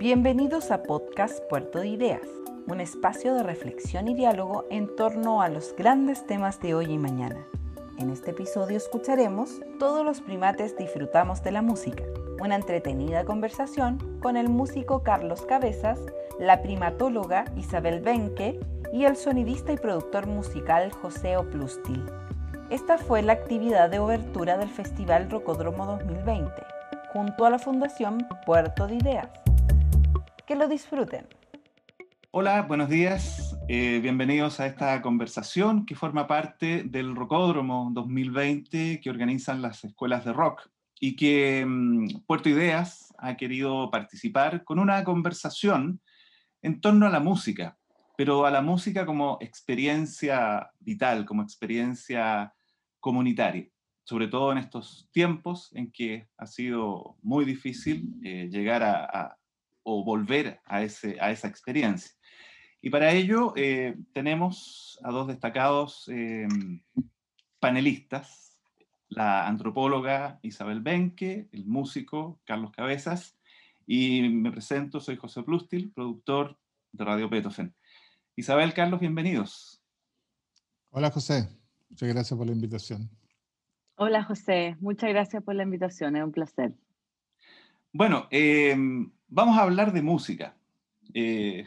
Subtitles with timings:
[0.00, 2.26] Bienvenidos a Podcast Puerto de Ideas,
[2.66, 6.96] un espacio de reflexión y diálogo en torno a los grandes temas de hoy y
[6.96, 7.36] mañana.
[7.98, 12.02] En este episodio escucharemos Todos los primates disfrutamos de la música,
[12.40, 16.00] una entretenida conversación con el músico Carlos Cabezas,
[16.38, 18.58] la primatóloga Isabel Benque
[18.94, 22.06] y el sonidista y productor musical José Oplustil.
[22.70, 26.50] Esta fue la actividad de obertura del Festival Rocódromo 2020,
[27.12, 29.49] junto a la Fundación Puerto de Ideas.
[30.50, 31.28] Que lo disfruten.
[32.32, 33.56] Hola, buenos días.
[33.68, 40.24] Eh, bienvenidos a esta conversación que forma parte del Rocódromo 2020 que organizan las escuelas
[40.24, 40.68] de rock
[40.98, 46.00] y que mm, Puerto Ideas ha querido participar con una conversación
[46.62, 47.78] en torno a la música,
[48.16, 52.52] pero a la música como experiencia vital, como experiencia
[52.98, 53.68] comunitaria,
[54.02, 59.36] sobre todo en estos tiempos en que ha sido muy difícil eh, llegar a,
[59.82, 62.12] o volver a, ese, a esa experiencia.
[62.82, 66.48] Y para ello eh, tenemos a dos destacados eh,
[67.58, 68.58] panelistas,
[69.08, 73.36] la antropóloga Isabel Benque, el músico Carlos Cabezas,
[73.86, 76.58] y me presento, soy José Plustil, productor
[76.92, 77.74] de Radio Beethoven.
[78.36, 79.82] Isabel, Carlos, bienvenidos.
[80.90, 81.48] Hola José,
[81.90, 83.10] Muchas gracias por la invitación.
[83.96, 86.72] Hola José, muchas gracias por la invitación, es un placer.
[87.92, 88.76] Bueno, eh,
[89.28, 90.56] vamos a hablar de música.
[91.12, 91.66] Eh,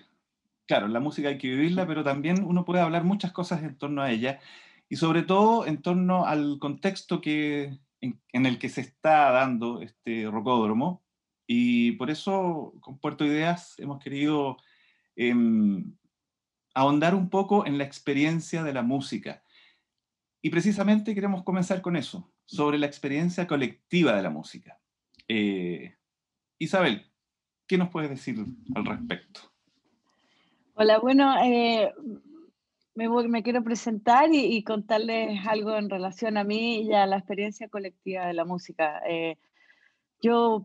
[0.65, 4.01] claro, la música hay que vivirla, pero también uno puede hablar muchas cosas en torno
[4.01, 4.39] a ella
[4.87, 10.29] y sobre todo en torno al contexto que, en, el que se está dando este
[10.31, 11.03] rocódromo.
[11.45, 14.57] Y por eso con Puerto Ideas hemos querido
[15.17, 15.93] em,
[16.73, 19.43] ahondar un poco en la experiencia de la música
[20.41, 24.79] y precisamente queremos comenzar con eso, sobre la experiencia colectiva de la música.
[25.27, 25.95] Eh,
[26.63, 27.05] Isabel,
[27.67, 28.37] ¿qué nos puedes decir
[28.73, 29.41] al respecto?
[30.75, 31.93] Hola, bueno, eh,
[32.95, 38.27] me, quiero presentar y, contarles algo en relación a mí y a la experiencia colectiva
[38.27, 39.01] de la música.
[39.05, 39.37] Eh,
[40.21, 40.63] yo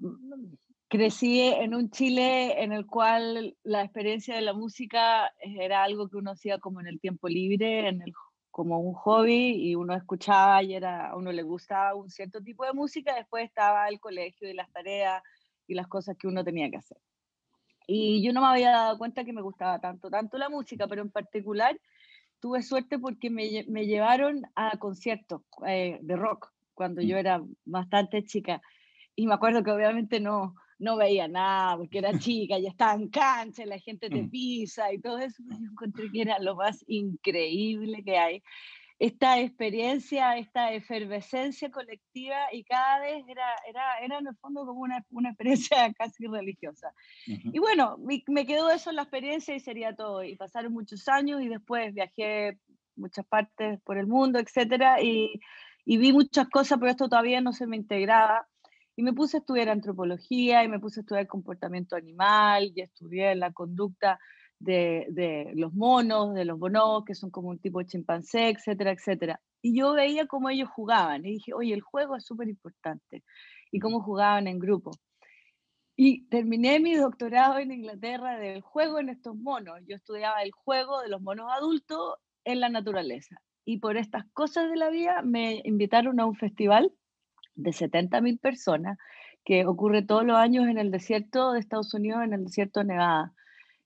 [0.86, 6.16] crecí en un Chile en el cual la experiencia de la música era algo que
[6.16, 7.92] uno hacía como en el tiempo libre,
[8.52, 12.64] como un hobby y uno escuchaba y era, a uno le gustaba un cierto tipo
[12.64, 15.22] de música, después estaba el colegio y las tareas
[15.68, 16.98] y las cosas que uno tenía que hacer.
[17.86, 21.02] Y yo no me había dado cuenta que me gustaba tanto, tanto la música, pero
[21.02, 21.78] en particular
[22.40, 27.18] tuve suerte porque me, me llevaron a conciertos eh, de rock cuando yo mm.
[27.18, 28.60] era bastante chica.
[29.14, 33.08] Y me acuerdo que obviamente no, no veía nada porque era chica, ya estaba en
[33.08, 34.30] cancha, la gente te mm.
[34.30, 35.42] pisa y todo eso.
[35.48, 38.42] Yo encontré que era lo más increíble que hay.
[38.98, 44.80] Esta experiencia, esta efervescencia colectiva y cada vez era, era, era en el fondo como
[44.80, 46.92] una, una experiencia casi religiosa.
[47.26, 50.24] Y bueno, me, quedó eso en la experiencia y sería todo.
[50.24, 52.58] Y pasaron muchos años y después viajé
[52.96, 55.40] muchas partes por el mundo, etcétera, y,
[55.84, 58.48] y vi muchas cosas, pero esto todavía no se me integraba
[58.98, 63.36] y me puse a estudiar antropología y me puse a estudiar comportamiento animal y estudié
[63.36, 64.18] la conducta
[64.58, 68.92] de, de, los monos, de los bonobos, que son como un tipo de chimpancé, etcétera,
[68.92, 69.40] etcétera.
[69.62, 73.24] Y yo veía cómo ellos jugaban y dije, oye, el juego es súper importante
[73.70, 74.92] y cómo jugaban en grupo.
[75.96, 79.80] Y terminé mi doctorado en Inglaterra del juego en estos monos.
[79.86, 82.14] Yo estudiaba el juego de los monos adultos
[82.44, 83.42] en la naturaleza.
[83.64, 86.92] Y por estas cosas de la vida me invitaron a un festival
[87.56, 88.96] de 70.000 personas
[89.44, 92.86] que ocurre todos los años en el desierto de Estados Unidos, en el desierto de
[92.86, 93.34] Nevada.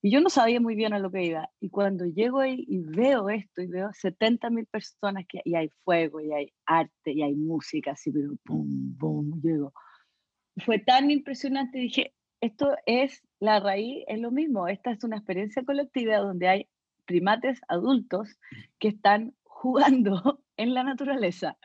[0.05, 1.49] Y yo no sabía muy bien a lo que iba.
[1.61, 6.21] Y cuando llego ahí y veo esto, y veo 70.000 personas, que, y hay fuego,
[6.21, 9.73] y hay arte, y hay música, así, pero pum, pum, llego.
[10.65, 15.63] Fue tan impresionante, dije, esto es la raíz, es lo mismo, esta es una experiencia
[15.65, 16.69] colectiva donde hay
[17.07, 18.37] primates adultos
[18.81, 21.57] que están jugando en la naturaleza.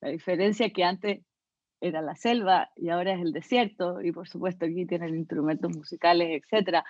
[0.00, 1.20] La diferencia que antes
[1.80, 6.42] era la selva y ahora es el desierto, y por supuesto aquí tienen instrumentos musicales,
[6.50, 6.82] etc.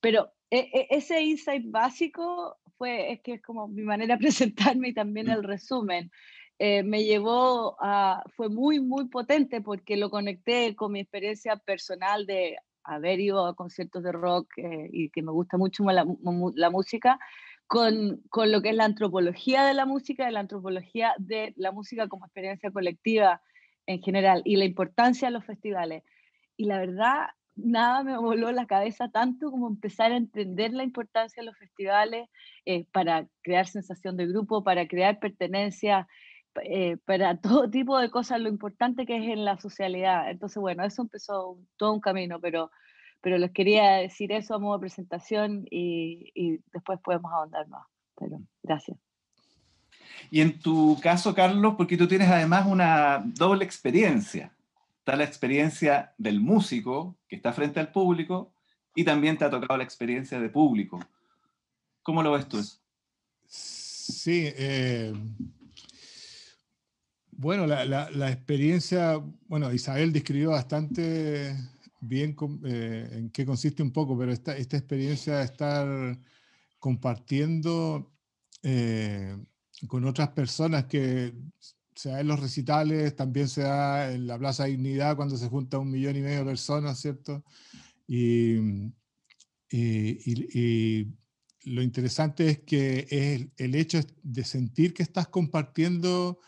[0.00, 4.88] Pero e, e, ese insight básico fue, es que es como mi manera de presentarme
[4.88, 6.10] y también el resumen.
[6.58, 12.26] Eh, me llevó a, fue muy, muy potente porque lo conecté con mi experiencia personal
[12.26, 16.04] de haber ido a conciertos de rock eh, y que me gusta mucho la,
[16.54, 17.18] la música,
[17.66, 21.72] con, con, lo que es la antropología de la música, de la antropología de la
[21.72, 23.40] música como experiencia colectiva
[23.86, 26.02] en general y la importancia de los festivales.
[26.56, 27.28] Y la verdad,
[27.64, 32.28] nada me voló la cabeza tanto como empezar a entender la importancia de los festivales
[32.64, 36.08] eh, para crear sensación de grupo, para crear pertenencia,
[36.62, 40.30] eh, para todo tipo de cosas, lo importante que es en la socialidad.
[40.30, 42.70] Entonces, bueno, eso empezó todo un camino, pero,
[43.20, 47.86] pero les quería decir eso a modo de presentación y, y después podemos ahondar más.
[48.16, 48.98] Pero gracias.
[50.30, 54.52] Y en tu caso, Carlos, porque tú tienes además una doble experiencia.
[55.00, 58.52] Está la experiencia del músico que está frente al público
[58.94, 61.00] y también te ha tocado la experiencia de público.
[62.02, 62.62] ¿Cómo lo ves tú?
[63.46, 65.12] Sí, eh,
[67.30, 69.16] bueno, la, experiencia,
[69.48, 71.56] bueno, Isabel describió bastante
[72.00, 72.36] bien
[72.66, 76.18] eh, en qué consiste un poco, pero esta, esta experiencia de estar
[76.78, 78.12] compartiendo
[78.62, 79.34] eh,
[79.86, 81.32] con otras personas que
[82.00, 85.90] sea en los recitales, también se da en la Plaza Dignidad cuando se junta un
[85.90, 87.44] millón y medio de personas, ¿cierto?
[88.06, 88.56] Y,
[89.70, 91.06] y,
[91.64, 96.40] lo interesante es que es el hecho de sentir que estás compartiendo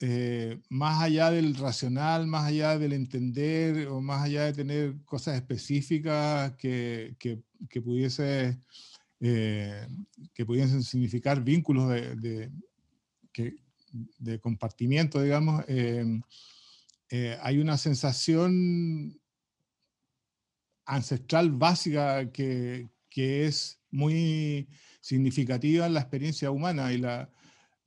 [0.00, 5.36] eh, más allá del racional, más allá del entender o más allá de tener cosas
[5.36, 8.58] específicas que, que, que pudiese
[9.22, 9.86] eh,
[10.32, 12.50] que pudiesen significar vínculos de, de,
[14.40, 16.04] compartimiento, digamos, eh,
[17.10, 19.20] eh, hay una sensación
[20.84, 24.68] ancestral básica que, que, es muy
[25.00, 27.30] significativa en la experiencia humana y la,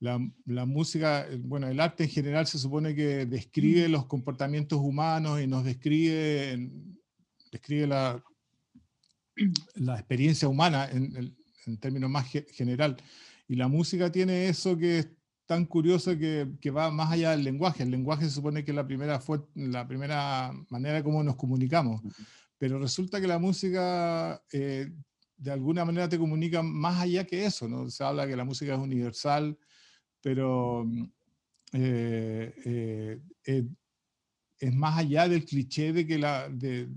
[0.00, 5.40] la, la, música, bueno, el arte en general se supone que describe los comportamientos humanos
[5.40, 6.70] y nos describe,
[7.50, 8.22] describe la,
[9.74, 11.34] la experiencia humana en,
[11.80, 12.96] términos más general.
[13.48, 15.06] Y la música tiene eso que
[15.46, 17.82] tan curioso que, que, va más allá del lenguaje.
[17.82, 19.20] El lenguaje se supone que es la primera,
[19.54, 22.02] la primera manera de cómo nos comunicamos,
[22.58, 24.90] pero resulta que la música eh,
[25.36, 27.68] de alguna manera te comunica más allá que eso.
[27.68, 27.90] ¿no?
[27.90, 29.58] Se habla que la música es universal,
[30.20, 30.86] pero
[31.72, 33.68] eh, eh,
[34.58, 36.88] es más allá del cliché de que la, de,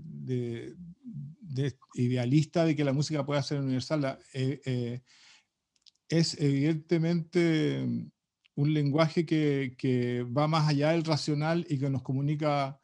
[1.94, 5.00] idealista de que la música pueda ser universal, eh, eh,
[6.08, 7.86] es evidentemente
[8.58, 12.76] un lenguaje que, que, va más allá del racional y que nos comunica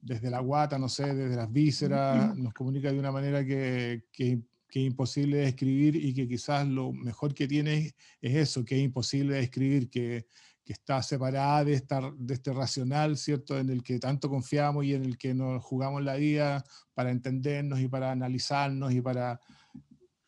[0.00, 4.40] desde la guata, no sé, desde las vísceras, nos comunica de una manera que, que,
[4.66, 8.76] que, es imposible de escribir y que quizás lo mejor que tiene es eso, que
[8.76, 10.26] es imposible de escribir, que,
[10.64, 13.58] está separada de, esta, de este racional, ¿cierto?
[13.58, 16.64] En el que tanto confiamos y en el que nos jugamos la vida
[16.94, 19.40] para entendernos y para analizarnos y para,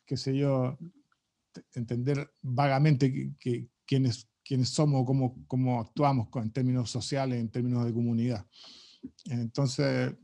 [0.05, 0.77] qué sé yo,
[1.75, 7.93] entender vagamente que, quiénes, quiénes somos, cómo, cómo actuamos en términos sociales, en términos de
[7.93, 8.47] comunidad.
[9.27, 10.15] Entonces,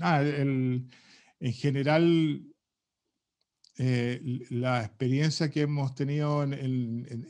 [0.00, 0.88] el,
[1.40, 2.42] en general
[3.80, 4.20] eh,
[4.50, 6.52] la experiencia que hemos tenido en,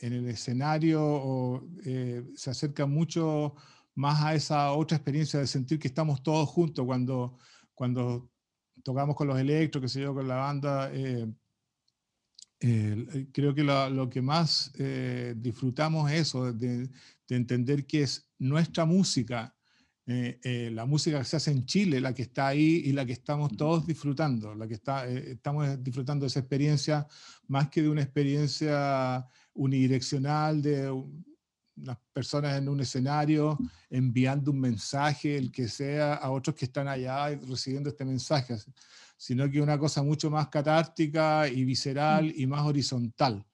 [0.01, 3.55] el escenario eh, se acerca mucho
[3.95, 7.37] más a esa otra experiencia de sentir que estamos todos juntos cuando,
[7.75, 8.31] cuando
[8.83, 10.91] tocamos con los electros, que se yo, con la banda.
[10.95, 11.27] Eh,
[12.59, 14.73] creo que lo, que más
[15.37, 16.89] disfrutamos es eso, de,
[17.29, 19.55] de entender que es nuestra música
[20.11, 23.05] eh, eh, la música que se hace en Chile, la que está ahí y la
[23.05, 27.07] que estamos todos disfrutando, la que está, eh, estamos disfrutando de esa experiencia
[27.47, 33.59] más que de una experiencia unidireccional de unas personas en un escenario
[33.91, 38.57] enviando un mensaje, el que sea, a otros que están allá recibiendo este mensaje,
[39.19, 43.45] sino que una cosa mucho más catártica y visceral y más horizontal.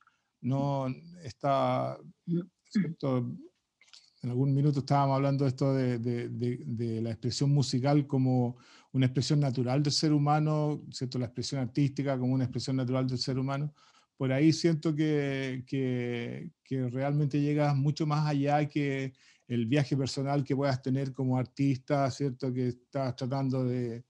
[0.42, 0.86] No
[1.22, 8.58] está, en algún minuto estábamos hablando de esto de, la expresión musical como
[8.92, 11.18] una expresión natural del ser humano, ¿cierto?
[11.18, 13.74] la expresión artística como una expresión natural del ser humano.
[14.18, 16.50] Por ahí siento que, que,
[16.90, 19.14] realmente llegas mucho más allá que
[19.48, 22.52] el viaje personal que puedas tener como artista, ¿cierto?
[22.52, 24.04] que estás tratando de,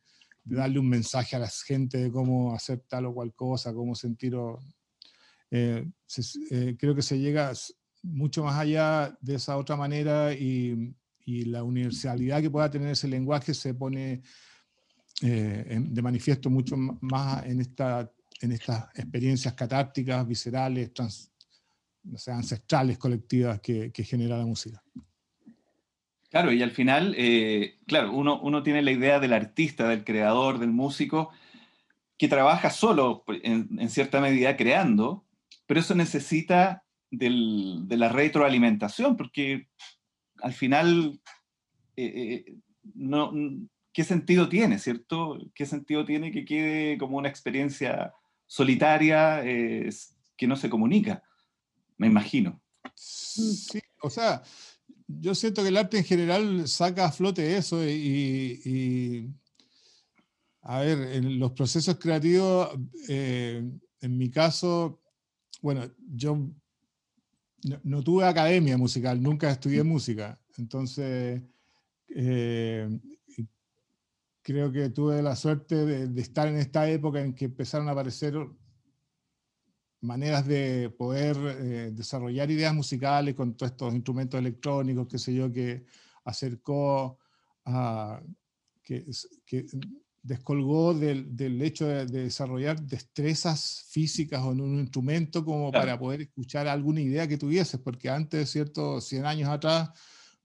[0.45, 4.35] darle un mensaje a la gente de cómo hacer tal o cual cosa, cómo sentir.
[5.51, 5.87] Eh,
[6.51, 7.53] eh, creo que se llega,
[8.05, 10.95] mucho más allá de esa otra manera y,
[11.27, 14.21] la universalidad que pueda tener ese lenguaje se pone
[15.23, 21.33] eh, de manifiesto mucho más en, esta, en estas experiencias catárticas, viscerales, trans,
[22.27, 24.83] ancestrales, colectivas que, que, genera la música.
[26.35, 30.59] Claro, y al final, eh, claro, uno, uno tiene la idea del artista, del creador,
[30.59, 31.31] del músico,
[32.19, 35.25] que trabaja solo en, en cierta medida creando,
[35.64, 39.69] pero eso necesita de la retroalimentación, porque
[40.43, 41.21] al final,
[41.95, 42.57] eh, eh,
[42.97, 43.33] no,
[43.93, 45.38] ¿qué sentido tiene, cierto?
[45.55, 48.12] ¿Qué sentido tiene que quede como una experiencia
[48.49, 51.23] solitaria que no se comunica?
[51.97, 52.61] Me imagino.
[52.97, 54.43] Sí, o sea,
[55.06, 59.30] yo siento que el arte en general saca a flote eso y,
[60.62, 62.70] A ver, en los procesos creativos,
[63.08, 63.62] eh,
[64.00, 65.02] en mi caso,
[65.61, 66.50] bueno, yo
[67.82, 71.42] no, tuve academia musical, nunca estudié música, entonces
[72.08, 72.88] eh,
[74.42, 78.34] creo que tuve la suerte de, estar en esta época en que empezaron a aparecer
[80.04, 85.50] maneras de poder eh, desarrollar ideas musicales con todos estos instrumentos electrónicos, qué sé yo,
[85.52, 85.84] que
[86.25, 87.18] acercó
[87.64, 88.23] a...
[88.82, 89.06] Que,
[89.46, 89.66] que
[90.25, 96.66] descolgó del, del hecho de, desarrollar destrezas físicas en un instrumento como para poder escuchar
[96.66, 99.02] alguna idea que tuvieses, porque antes, ¿cierto?
[99.02, 99.90] 100 años atrás,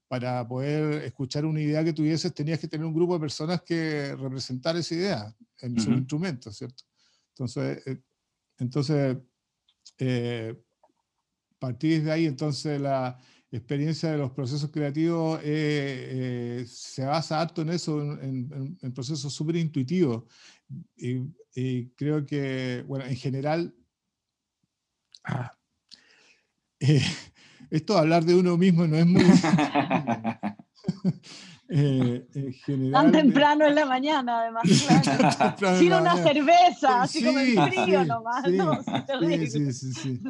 [0.06, 4.14] para poder escuchar una idea que tuvieses tenías que tener un grupo de personas que
[4.16, 6.84] representar esa idea en su instrumento, ¿cierto?
[7.30, 8.02] Entonces, eh,
[8.58, 9.16] entonces
[9.98, 10.54] eh,
[11.58, 13.18] partir de ahí, entonces la,
[13.52, 19.56] experiencia de los procesos creativos eh, eh, se basa harto en eso, en, procesos súper
[19.56, 20.24] intuitivos.
[20.96, 23.74] Y, creo que, bueno, en general,
[25.24, 25.50] ah,
[26.78, 27.02] eh,
[27.70, 29.24] esto de hablar de uno mismo no es muy...
[31.70, 34.62] en general, Tan temprano en la mañana, además,
[35.58, 35.78] claro.
[35.78, 38.44] Sin una cerveza, así como en frío nomás.
[38.44, 40.20] Sí, sí, sí, sí,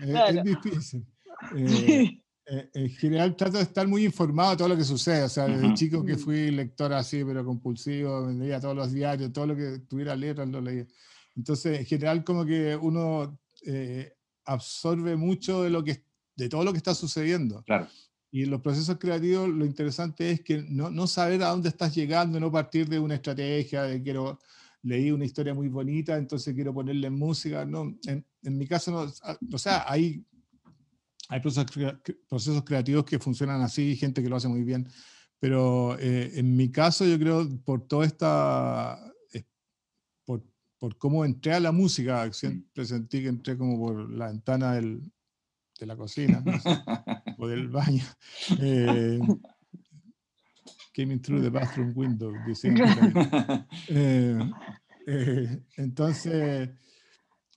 [0.00, 1.06] Es difícil.
[2.48, 5.24] Eh, en general trato de estar muy informado de todo lo que sucede.
[5.24, 9.48] O sea, desde chico que fui lector así, pero compulsivo, leía todos los diarios, todo
[9.48, 10.86] lo que tuviera letras lo leía.
[11.34, 14.12] Entonces, en general, como que uno eh,
[14.44, 16.04] absorbe mucho de, lo que,
[16.36, 17.64] de todo lo que está sucediendo.
[17.64, 17.88] Claro.
[18.30, 21.94] Y en los procesos creativos, lo interesante es que no, no saber a dónde estás
[21.94, 24.38] llegando, no partir de una estrategia de quiero
[24.82, 27.64] leí una historia muy bonita, entonces quiero ponerle música.
[27.64, 29.12] No, en, en mi caso, no,
[29.52, 30.24] o sea, hay
[31.28, 34.88] hay procesos, creativos que funcionan así, gente que lo hace muy bien,
[35.38, 39.12] pero eh, en mi caso yo creo por toda esta,
[40.24, 40.44] por,
[40.78, 45.00] por, cómo entré a la música, siempre sentí que entré como por la ventana del,
[45.78, 46.42] de la cocina
[47.38, 48.04] o del baño.
[48.60, 49.18] Eh,
[50.94, 52.32] came through the bathroom window,
[53.88, 54.38] eh,
[55.06, 56.70] eh, entonces,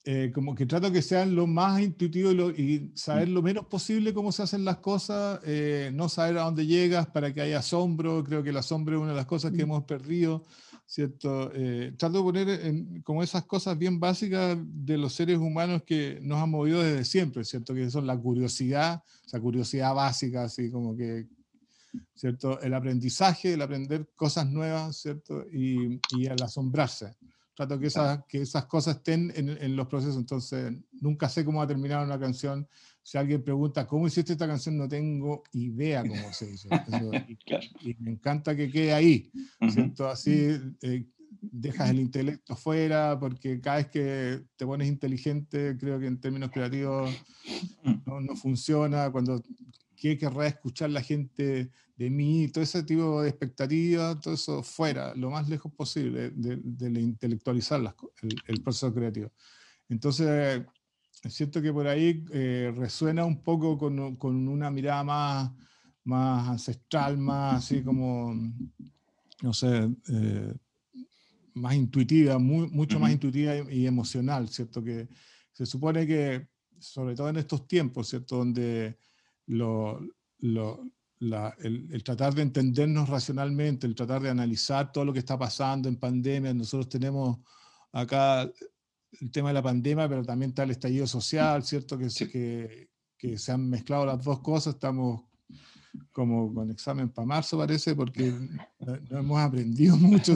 [0.05, 4.31] eh, como que trato que sean lo más intuitivo y, saber lo menos posible cómo
[4.31, 8.41] se hacen las cosas, eh, no saber a dónde llegas para que haya asombro, creo
[8.41, 10.45] que el asombro es una de las cosas que hemos perdido,
[10.89, 11.51] ¿cierto?
[11.53, 16.17] Eh, trato de poner en, como esas cosas bien básicas de los seres humanos que
[16.23, 17.75] nos han movido desde siempre, ¿cierto?
[17.75, 21.27] Que son la curiosidad, esa curiosidad básica, así como que,
[22.15, 22.59] ¿cierto?
[22.61, 25.45] El aprendizaje, el aprender cosas nuevas, ¿cierto?
[25.51, 27.15] Y, y el asombrarse
[27.53, 31.59] trato que esas, que esas cosas estén en, en, los procesos, entonces nunca sé cómo
[31.59, 32.67] va a terminar una canción.
[33.09, 34.77] Si alguien pregunta, ¿cómo hiciste esta canción?
[34.77, 36.69] No tengo idea cómo se hizo.
[37.81, 39.31] y, me encanta que quede ahí,
[39.67, 40.07] ¿cierto?
[40.07, 41.07] Así eh,
[41.41, 46.51] dejas el intelecto fuera, porque cada vez que te pones inteligente, creo que en términos
[46.51, 47.09] creativos
[48.05, 49.11] no, no funciona.
[49.11, 49.41] Cuando
[49.95, 55.15] qué querrá escuchar la gente de mí, todo ese tipo de expectativas, todo eso fuera,
[55.15, 57.81] lo más lejos posible de, intelectualizar
[58.45, 59.31] el, proceso creativo.
[59.89, 60.61] Entonces,
[61.27, 65.51] siento que por ahí eh, resuena un poco con, con, una mirada más,
[66.05, 68.33] más ancestral, más así como,
[69.41, 70.53] no sé, eh,
[71.55, 74.83] más intuitiva, mucho más intuitiva y, emocional, ¿cierto?
[74.83, 75.09] Que
[75.51, 76.47] se supone que,
[76.79, 78.37] sobre todo en estos tiempos, ¿cierto?
[78.37, 78.97] Donde
[79.47, 79.99] lo,
[80.39, 85.97] el, tratar de entendernos racionalmente, el tratar de analizar todo lo que está pasando en
[85.97, 86.53] pandemia.
[86.53, 87.39] Nosotros tenemos
[87.91, 88.49] acá
[89.21, 91.97] el tema de la pandemia, pero también está el estallido social, ¿cierto?
[91.97, 94.75] Que, que, que se han mezclado las dos cosas.
[94.75, 95.21] Estamos
[96.11, 98.33] como con examen para marzo, parece, porque
[98.79, 100.35] no, hemos aprendido mucho.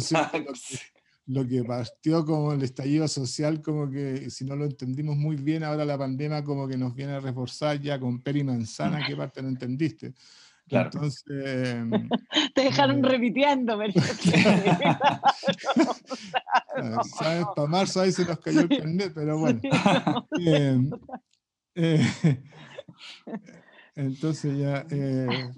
[1.25, 5.63] lo que partió como el estallido social, como que si no lo entendimos muy bien,
[5.63, 9.41] ahora la pandemia como que nos viene a reforzar ya con peri manzana, ¿qué parte
[9.41, 10.13] no entendiste?
[10.73, 10.89] Claro.
[10.93, 11.23] Entonces...
[12.55, 13.77] Te dejaron eh, repitiendo,
[17.17, 17.45] ¿Sabes?
[17.55, 19.61] Para marzo ahí se nos cayó el carnet, pero bueno.
[20.39, 20.89] Em,
[21.75, 22.07] eh,
[23.95, 24.85] entonces ya...
[24.89, 25.51] Eh,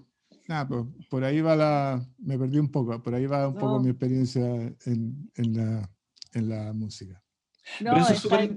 [0.47, 2.05] Nada, pues por ahí va la.
[2.19, 4.45] Me perdí un poco, por ahí va un poco mi experiencia
[4.85, 5.89] en, en, la,
[6.33, 7.19] en la, música.
[7.81, 8.55] No, eso, es super,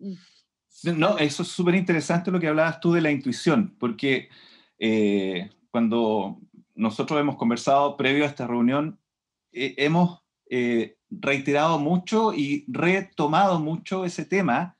[0.00, 0.98] mm.
[0.98, 4.28] no, eso es súper interesante lo que hablabas tú de la intuición, porque
[4.80, 6.38] eh, cuando
[6.74, 8.98] nosotros hemos conversado previo a esta reunión,
[9.52, 14.76] eh, hemos eh, reiterado mucho y retomado mucho ese tema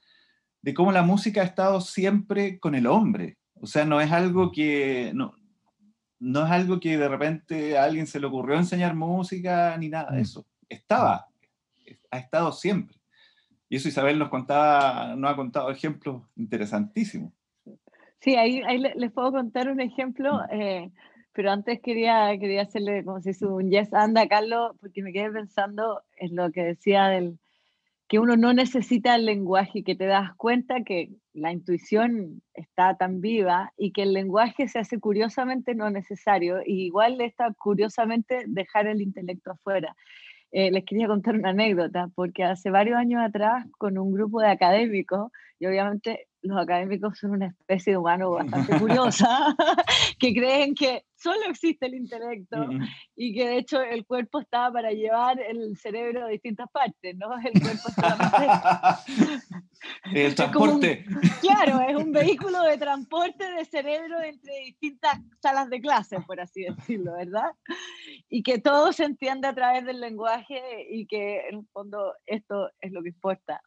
[0.63, 3.39] de cómo la música ha estado siempre con el hombre.
[3.55, 5.35] O sea, no es algo que, no,
[6.19, 10.11] no es algo que de repente a alguien se le ocurrió enseñar música ni nada
[10.11, 10.23] de mm.
[10.23, 10.47] eso.
[10.69, 11.27] Estaba.
[12.11, 12.99] ha estado siempre.
[13.69, 17.33] Y eso Isabel nos contaba, nos ha contado ejemplos interesantísimos.
[18.21, 20.61] Sí, ahí, ahí les puedo contar un ejemplo, mm.
[20.61, 20.91] eh,
[21.33, 26.03] pero antes quería, quería hacerle como si un yes anda, Carlos, porque me quedé pensando
[26.17, 27.39] en lo que decía del
[28.09, 32.97] que uno no necesita el lenguaje y que te das cuenta que la intuición está
[32.97, 38.45] tan viva y que el lenguaje se hace curiosamente no necesario y igual está curiosamente
[38.47, 39.95] dejar el intelecto afuera.
[40.51, 44.49] Eh, les quería contar una anécdota, porque hace varios años atrás, con un grupo de
[44.49, 49.55] académicos, y obviamente los académicos son una especie de humano bastante curiosa,
[50.19, 52.69] que creen que solo existe el intelecto
[53.17, 57.37] y que de hecho el cuerpo está para llevar el cerebro a distintas partes, ¿no?
[57.39, 57.89] El cuerpo
[60.15, 61.05] el transporte.
[61.41, 66.63] claro, es un vehículo de transporte de cerebro entre distintas salas de clase, por así
[66.63, 67.51] decirlo, ¿verdad?
[68.29, 72.71] Y que todo se entiende a través del lenguaje y que en el fondo esto
[72.81, 73.61] es lo que importa.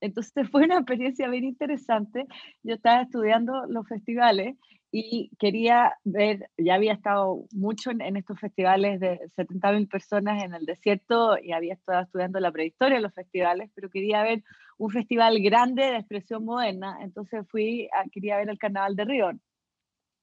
[0.00, 2.26] Entonces fue una experiencia bien interesante.
[2.62, 4.56] Yo estaba estudiando los festivales
[4.92, 10.64] y quería ver, ya había estado mucho en, estos festivales de 70.000 personas en el
[10.64, 14.42] desierto y había estado estudiando la prehistoria de los festivales, pero quería ver
[14.78, 19.30] un festival grande de expresión moderna, entonces fui, a, quería ver el Carnaval de Río.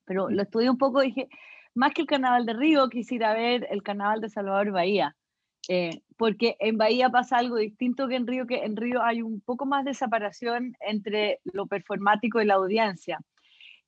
[0.05, 1.29] Pero lo estudié un poco y dije,
[1.75, 5.15] más que el Carnaval de Río, quisiera ver el Carnaval de Salvador Bahía
[5.69, 9.41] eh, porque en Bahía pasa algo distinto que en Río, que en Río hay un
[9.41, 13.19] poco más de separación entre lo performático y la audiencia.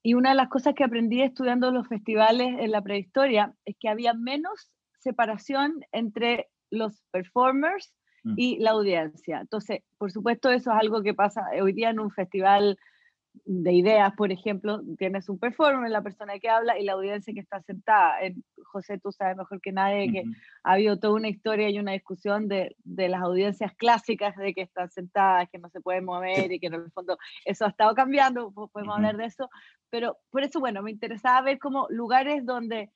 [0.03, 3.89] Y una de las cosas que aprendí estudiando los festivales en la prehistoria es que
[3.89, 8.33] había menos separación entre los performers mm.
[8.37, 9.39] y la audiencia.
[9.41, 12.77] Entonces, por supuesto, eso es algo que pasa hoy día en un festival
[13.45, 17.39] de ideas, por ejemplo, tienes un performer, la persona que habla y la audiencia que
[17.39, 18.17] está sentada.
[18.63, 20.23] José, tú sabes mejor que nadie que
[20.63, 24.61] ha habido toda una historia y una discusión de, de, las audiencias clásicas de que
[24.61, 27.93] están sentadas, que no se pueden mover y que en el fondo eso ha estado
[27.93, 29.49] cambiando, podemos hablar de eso,
[29.89, 32.91] pero por eso, bueno, me interesaba ver como lugares donde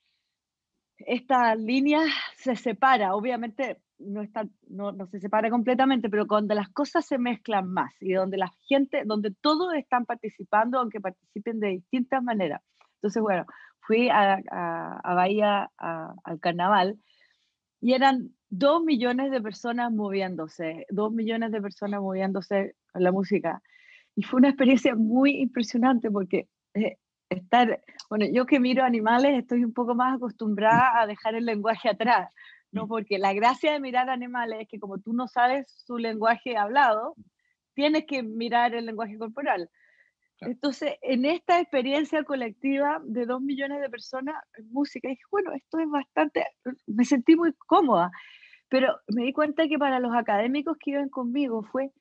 [1.00, 2.02] esta línea
[2.36, 7.18] se separa, obviamente no, está, no, no, se separa completamente, pero cuando las cosas se
[7.18, 12.62] mezclan más y donde la gente, donde todos están participando, aunque participen de distintas maneras.
[12.96, 13.46] Entonces, bueno,
[13.82, 16.98] fui a, a, Bahía al carnaval
[17.82, 23.62] y eran dos millones de personas moviéndose, dos millones de personas moviéndose con la música.
[24.16, 26.98] Y fue una experiencia muy impresionante porque eh,
[27.30, 31.90] estar, bueno, yo que miro animales estoy un poco más acostumbrada a dejar el lenguaje
[31.90, 32.30] atrás
[32.72, 32.88] ¿no?
[32.88, 37.16] Porque la gracia de mirar animales es que como tú no sabes su lenguaje hablado,
[37.74, 39.70] tienes que mirar el lenguaje corporal.
[40.42, 45.80] Entonces, en esta experiencia colectiva de dos millones de personas en música, dije, bueno, esto
[45.80, 46.46] es bastante,
[46.88, 48.10] me sentí muy cómoda,
[48.70, 51.92] pero me di cuenta que para los académicos que iban conmigo fue,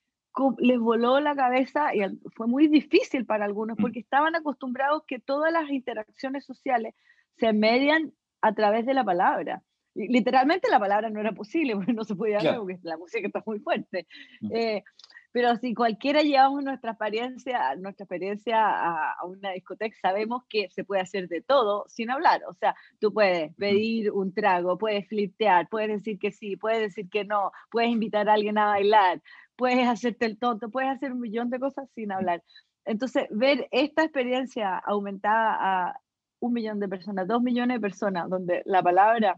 [0.59, 2.01] les voló la cabeza y
[2.35, 6.93] fue muy difícil para algunos porque estaban acostumbrados que todas las interacciones sociales
[7.37, 9.63] se median a través de la palabra
[9.95, 13.43] literalmente la palabra no era posible, porque no se podía hablar, porque la música está
[13.45, 14.07] muy fuerte.
[14.51, 14.83] Eh,
[15.31, 21.01] pero si cualquiera llevamos nuestra experiencia, nuestra experiencia a, una discoteca, sabemos que se puede
[21.01, 22.41] hacer de todo sin hablar.
[22.49, 27.09] O sea, tú puedes pedir un trago, puedes flirtear, puedes decir que sí, puedes decir
[27.09, 29.21] que no, puedes invitar a alguien a bailar,
[29.55, 32.43] puedes hacerte el tonto, puedes hacer un millón de cosas sin hablar.
[32.85, 36.01] Entonces, ver esta experiencia aumentada a
[36.39, 39.35] un millón de personas, dos millones de personas, donde la palabra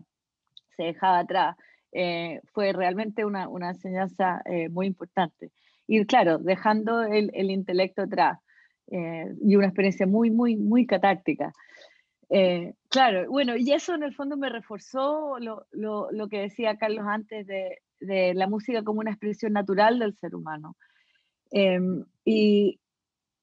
[0.76, 1.56] se dejaba atrás,
[1.94, 5.52] eh, fue realmente una, una enseñanza eh, muy importante.
[5.88, 8.40] Y claro, dejando el, el intelecto atrás
[8.92, 11.52] eh, y una experiencia muy, muy, muy catártica.
[12.90, 17.06] claro, bueno, y eso en el fondo me reforzó lo, lo, lo que decía Carlos
[17.06, 20.78] antes de, de, la música como una expresión natural del ser humano.
[21.52, 22.80] Em, y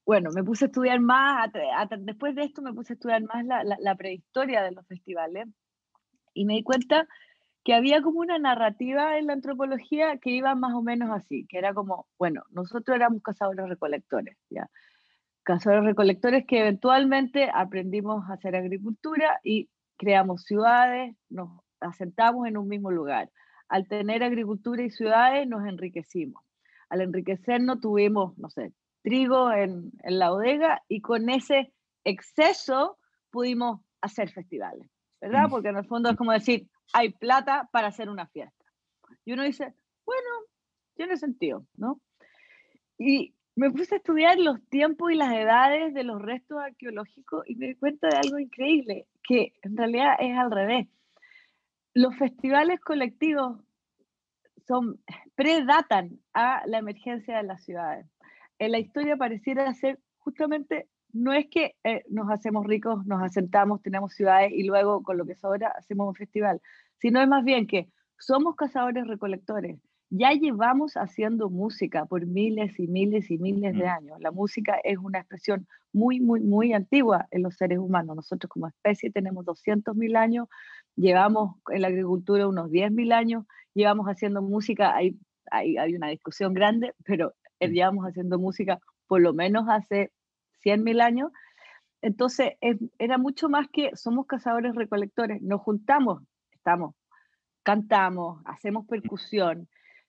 [0.05, 1.51] bueno, me puse a estudiar más,
[1.99, 5.47] después de esto me puse a estudiar más la, la, la prehistoria de los festivales
[6.33, 7.07] y me di cuenta
[7.63, 11.57] que había como una narrativa en la antropología que iba más o menos así, que
[11.57, 14.69] era como, bueno, nosotros éramos cazadores recolectores, ¿ya?
[15.43, 22.67] Cazadores recolectores que eventualmente aprendimos a hacer agricultura y creamos ciudades, nos asentamos en un
[22.67, 23.29] mismo lugar.
[23.67, 26.43] Al tener agricultura y ciudades nos enriquecimos.
[26.89, 31.71] Al enriquecernos tuvimos, no sé, trigo en, en la bodega y con ese
[32.03, 32.97] exceso
[33.29, 34.89] pudimos hacer festivales.
[35.21, 35.47] ¿Verdad?
[35.49, 38.65] Porque en el fondo es como decir, hay plata para hacer una fiesta.
[39.25, 39.73] Y uno dice,
[40.05, 40.29] bueno,
[40.95, 42.01] tiene sentido, ¿no?
[42.97, 47.55] Y me puse a estudiar los tiempos y las edades de los restos arqueológicos y
[47.55, 50.87] me di cuenta de algo increíble, que en realidad es al revés.
[51.93, 53.59] Los festivales colectivos
[54.65, 55.01] son,
[55.35, 58.07] predatan a la emergencia de las ciudades.
[58.59, 63.81] En la historia pareciera ser justamente, no es que eh, nos hacemos ricos, nos asentamos,
[63.81, 66.61] tenemos ciudades y luego con lo que sobra hacemos un festival,
[66.97, 69.79] sino es más bien que somos cazadores recolectores.
[70.11, 73.89] Ya llevamos haciendo música por miles y miles y miles de mm.
[73.89, 74.19] años.
[74.19, 78.15] La música es una expresión muy, muy, muy antigua en los seres humanos.
[78.15, 80.47] Nosotros como especie tenemos 200.000 años,
[80.95, 83.45] llevamos en la agricultura unos 10.000 años,
[83.75, 85.15] llevamos haciendo música, hay,
[85.51, 87.65] hay, hay, una discusión grande, pero mm.
[87.65, 90.11] llevamos haciendo música por lo menos hace
[90.63, 91.31] 100.000 años.
[92.01, 92.53] Entonces,
[92.97, 96.95] era mucho más que somos cazadores recolectores, nos juntamos, estamos,
[97.63, 99.67] cantamos, hacemos percusión,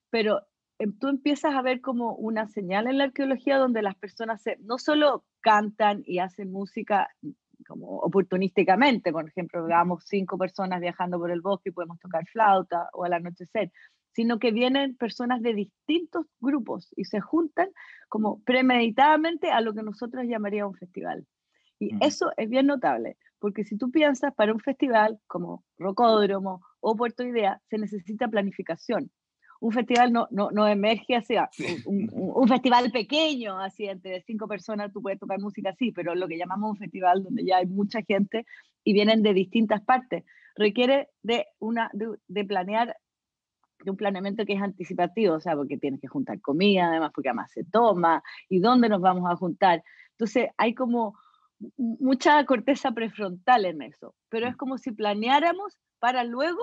[0.08, 0.40] pero
[0.78, 4.78] em, tú empiezas a ver como una señal en la arqueología donde las personas no
[4.78, 7.30] solo cantan y hacen música mm,
[7.66, 12.88] como oportunísticamente, por ejemplo, veamos cinco personas viajando por el bosque y podemos tocar flauta
[12.92, 13.72] o al anochecer,
[14.12, 17.68] sino que vienen personas de distintos grupos y se juntan
[18.08, 21.26] como premeditadamente a lo que nosotros llamaríamos un festival.
[21.78, 26.94] Y eso es bien notable, porque si tú piensas para un festival como Rocódromo o
[26.94, 29.10] Puerto Idea, se necesita planificación.
[29.62, 31.50] Un festival no, no, no emerge así, ah,
[31.86, 36.28] un, un, festival pequeño, así entre cinco personas tú puedes tocar música así, pero lo
[36.28, 38.46] que llamamos un festival donde ya hay mucha gente
[38.84, 40.24] y vienen de distintas partes,
[40.56, 42.96] requiere de, una, de planear
[43.84, 47.30] de un planeamiento que es anticipativo, o sea, porque tienes que juntar comida, además, porque
[47.30, 49.82] además se toma, y dónde nos vamos a juntar.
[50.12, 51.18] Entonces, hay como
[51.76, 54.56] mucha corteza prefrontal en eso, pero es mm.
[54.56, 56.60] como si planeáramos para luego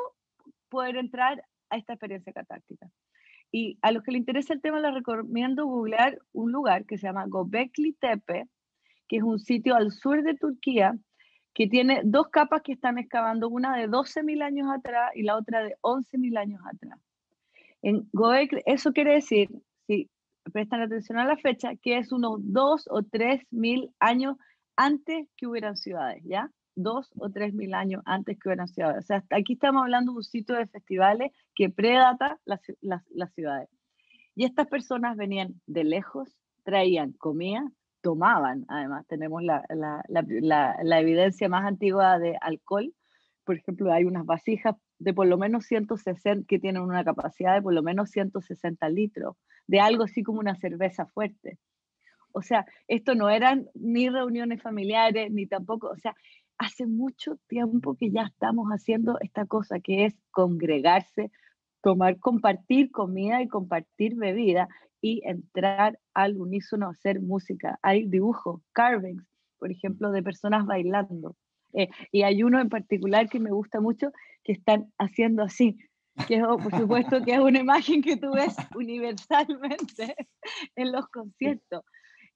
[0.69, 2.89] poder entrar a esta experiencia catártica.
[3.51, 7.07] Y a los que les interesa el tema, les recomiendo googlear un lugar que se
[7.07, 8.47] llama Gobekli Tepe,
[9.07, 10.97] que es un sitio al sur de Turquía,
[11.53, 15.63] que tiene dos capas que están excavando, una de 12.000 años atrás y la otra
[15.63, 16.99] de 11.000 años atrás.
[17.81, 19.49] En Gobekli, eso quiere decir,
[19.85, 20.09] si
[20.51, 24.37] prestan atención a la fecha, que es unos 2 o 3.000 años
[24.77, 26.49] antes que hubieran ciudades, ¿ya?
[26.75, 29.03] Dos o tres mil años antes que hubieran ciudades.
[29.03, 33.67] O sea, aquí estamos hablando de un sitio de festivales que predata las, las, ciudades.
[34.35, 36.29] Y estas personas venían de lejos,
[36.63, 37.67] traían comida,
[38.01, 42.93] tomaban, además, tenemos la, la, la, la, evidencia más antigua de alcohol.
[43.43, 47.61] Por ejemplo, hay unas vasijas de por lo menos 160, que tienen una capacidad de
[47.61, 49.35] por lo menos 160 litros,
[49.67, 51.59] de algo así como una cerveza fuerte.
[52.31, 56.15] O sea, esto no eran ni reuniones familiares, ni tampoco, o sea,
[56.57, 61.31] hace mucho tiempo que ya estamos haciendo esta cosa que es congregarse,
[61.81, 64.67] tomar, compartir comida y compartir bebida
[65.01, 67.79] y entrar al unísono a hacer música.
[67.81, 69.23] Hay dibujos, carvings,
[69.59, 71.35] por ejemplo, de personas bailando.
[71.73, 74.11] Eh, y hay uno en particular que me gusta mucho
[74.43, 75.77] que están haciendo así,
[76.27, 80.15] que por supuesto que es una imagen que tú ves universalmente
[80.75, 81.83] en los conciertos.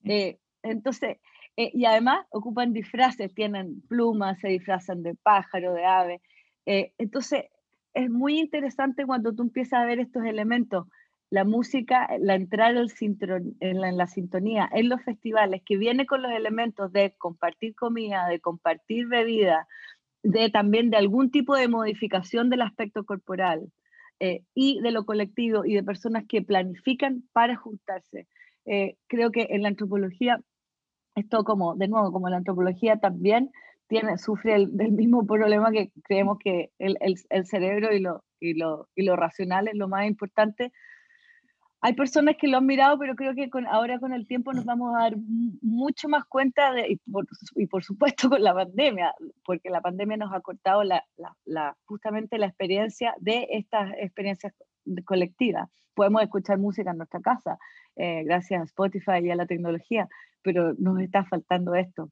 [0.04, 1.18] Eh, entonces,
[1.56, 6.22] eh, y además ocupan disfraces, tienen plumas, se disfrazan de pájaro, de ave.
[6.66, 7.44] Eh, entonces,
[7.94, 10.86] es muy interesante cuando tú empiezas a ver estos elementos,
[11.32, 16.20] la música, la entrada en la, en la sintonía, en los festivales, que viene con
[16.20, 19.66] los elementos de compartir comida, de compartir bebida,
[20.22, 23.72] de también de algún tipo de modificación del aspecto corporal
[24.54, 28.28] y de lo colectivo y de personas que planifican para juntarse.
[28.66, 30.38] Eh, creo que en la antropología,
[31.14, 33.50] esto como, de nuevo, como la antropología también
[33.88, 38.22] tiene, sufre el, del mismo problema que creemos que el, el, el cerebro y lo,
[38.38, 40.72] y, lo, y lo racional es lo más importante.
[41.84, 44.64] Hay personas que lo han mirado, pero creo que con, ahora con el tiempo nos
[44.64, 45.16] vamos a dar
[45.60, 49.12] mucho más cuenta, de, y, por, y por supuesto con la pandemia,
[49.44, 54.54] porque la pandemia nos ha cortado la, la, la, justamente la experiencia de estas experiencias
[55.04, 55.68] colectivas.
[55.94, 57.58] Podemos escuchar música en nuestra casa,
[57.96, 60.08] eh, gracias a Spotify y a la tecnología,
[60.42, 62.10] pero nos está faltando esto.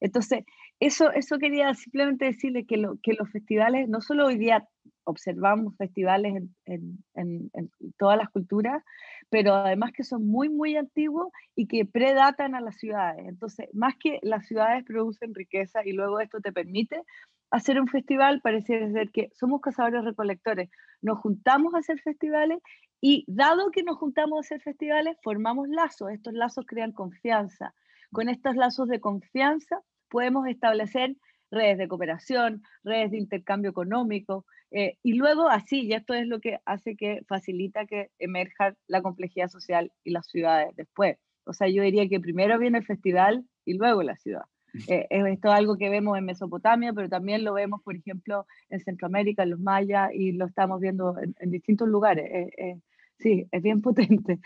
[0.00, 0.44] Entonces,
[0.80, 4.66] eso, eso quería simplemente decirle que, lo, que los festivales, no solo hoy día
[5.10, 7.50] observamos festivales en,
[7.98, 8.82] todas las culturas,
[9.28, 13.26] pero además que son muy, muy antiguos y que predatan a las ciudades.
[13.26, 17.02] Entonces, más que las ciudades producen riqueza y luego esto te permite
[17.50, 20.70] hacer un festival, parece ser que somos cazadores recolectores,
[21.02, 22.58] nos juntamos a hacer festivales
[23.00, 26.10] y dado que nos juntamos a hacer festivales, formamos lazos.
[26.10, 27.74] Estos lazos crean confianza.
[28.12, 31.16] Con estos lazos de confianza podemos establecer
[31.50, 36.40] redes de cooperación, redes de intercambio económico, eh, y luego así, y esto es lo
[36.40, 41.16] que hace que facilita que emerja la complejidad social y las ciudades después.
[41.44, 44.44] O sea, yo diría que primero viene el festival y luego la ciudad.
[44.86, 48.80] Eh, esto es algo que vemos en Mesopotamia, pero también lo vemos, por ejemplo, en
[48.80, 52.30] Centroamérica, en los mayas, y lo estamos viendo en, distintos lugares.
[52.56, 52.78] Eh,
[53.18, 54.38] sí, es bien potente.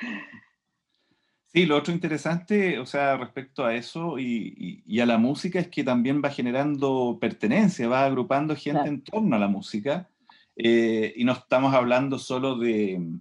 [1.55, 5.85] Sí, lo otro interesante, o sea, respecto a eso y, a la música es que
[5.85, 10.11] también va generando pertenencia, va agrupando gente en torno a la música.
[10.57, 13.21] Eh, y no estamos hablando solo de,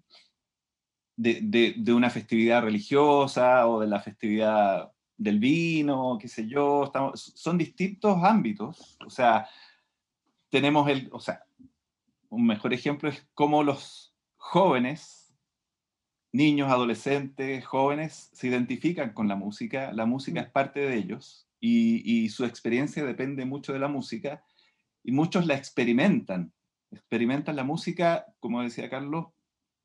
[1.16, 8.24] de, una festividad religiosa o de la festividad del vino, qué sé yo, son distintos
[8.24, 8.98] ámbitos.
[9.06, 9.48] O sea,
[10.50, 11.44] tenemos el, o sea,
[12.30, 15.36] un mejor ejemplo es cómo los jóvenes,
[16.32, 22.02] niños, adolescentes, jóvenes, se identifican con la música, la música es parte de ellos y,
[22.26, 24.44] y su experiencia depende mucho de la música
[25.04, 26.52] y muchos la experimentan,
[26.94, 29.28] experimentan la música, como decía Carlos,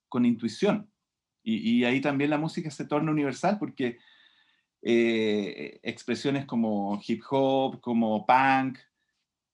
[0.09, 0.91] con intuición.
[1.43, 3.99] Y, ahí también la música se torna universal porque
[4.83, 8.79] eh, expresiones como hip hop, como punk,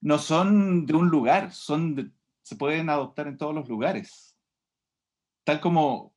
[0.01, 2.12] no son de un lugar, son
[2.43, 4.37] se pueden adoptar en todos los lugares.
[5.45, 6.14] Tal como,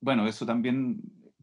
[0.00, 1.02] bueno, eso también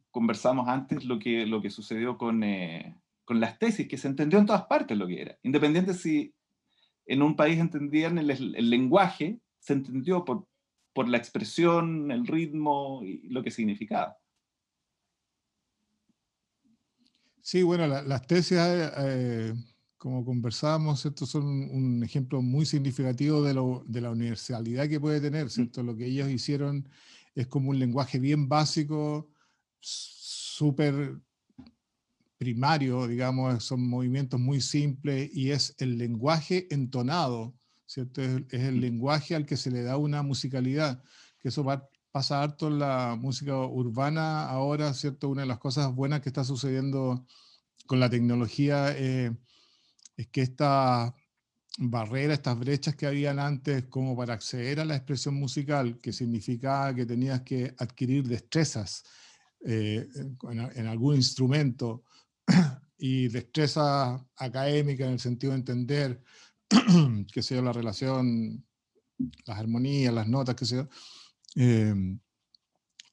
[0.10, 4.39] conversamos antes, lo que, lo que sucedió con, eh, con las tesis, que se entendió
[4.39, 5.38] en todas partes lo que era.
[5.44, 6.34] Independiente si
[7.06, 10.48] en un país entendían el, el lenguaje, se entendió por,
[10.94, 14.18] por la expresión, el ritmo y lo que significaba.
[17.42, 19.54] Sí, bueno, las tesis, eh, eh,
[19.98, 25.20] como conversábamos, estos son un ejemplo muy significativo de, lo, de, la universalidad que puede
[25.20, 25.50] tener, mm.
[25.50, 25.84] ¿cierto?
[25.84, 26.88] Lo que ellos hicieron
[27.36, 29.30] es como un lenguaje bien básico,
[29.82, 31.20] súper
[32.43, 37.56] primario, digamos, son movimientos muy simples y es el lenguaje entonado
[37.93, 38.21] ¿cierto?
[38.21, 41.03] Es, el lenguaje al que se le da una musicalidad,
[41.39, 45.29] que eso va, pasa harto en la música urbana ahora, ¿cierto?
[45.29, 47.25] Una de las cosas buenas que está sucediendo
[47.86, 49.32] con la tecnología eh,
[50.17, 51.13] es que esta
[51.77, 56.93] barrera, estas brechas que habían antes como para acceder a la expresión musical, que significaba
[56.95, 59.03] que tenías que adquirir destrezas
[59.65, 62.03] eh, en, en, algún instrumento
[62.97, 66.21] y destrezas académicas en el sentido de entender
[67.32, 68.65] que sea la relación,
[69.45, 70.88] las armonías, las notas, que sea.
[71.56, 72.19] Em,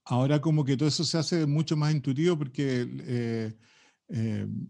[0.04, 3.56] ahora como que todo eso se hace mucho más intuitivo porque eh,
[4.08, 4.68] em,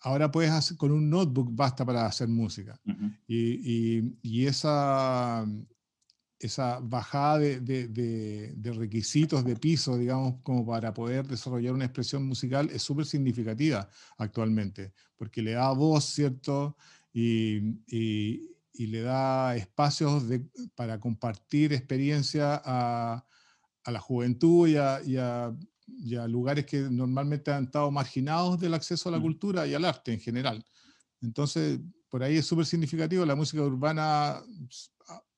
[0.00, 2.80] ahora puedes hacer, con un notebook basta para hacer música.
[3.26, 5.46] y, y, esa,
[6.44, 12.26] esa bajada de, de, de, requisitos de piso, digamos, como para poder desarrollar una expresión
[12.26, 16.76] musical es súper significativa actualmente, porque le da voz, ¿cierto?
[17.14, 20.24] Y, y, le da espacios
[20.74, 23.24] para compartir experiencia a,
[23.84, 25.16] a la juventud y a, y,
[25.86, 29.22] y a, lugares que normalmente han estado marginados del acceso a la mm.
[29.22, 30.62] cultura y al arte en general.
[31.22, 31.80] Entonces,
[32.10, 33.24] por ahí es súper significativo.
[33.24, 34.42] La música urbana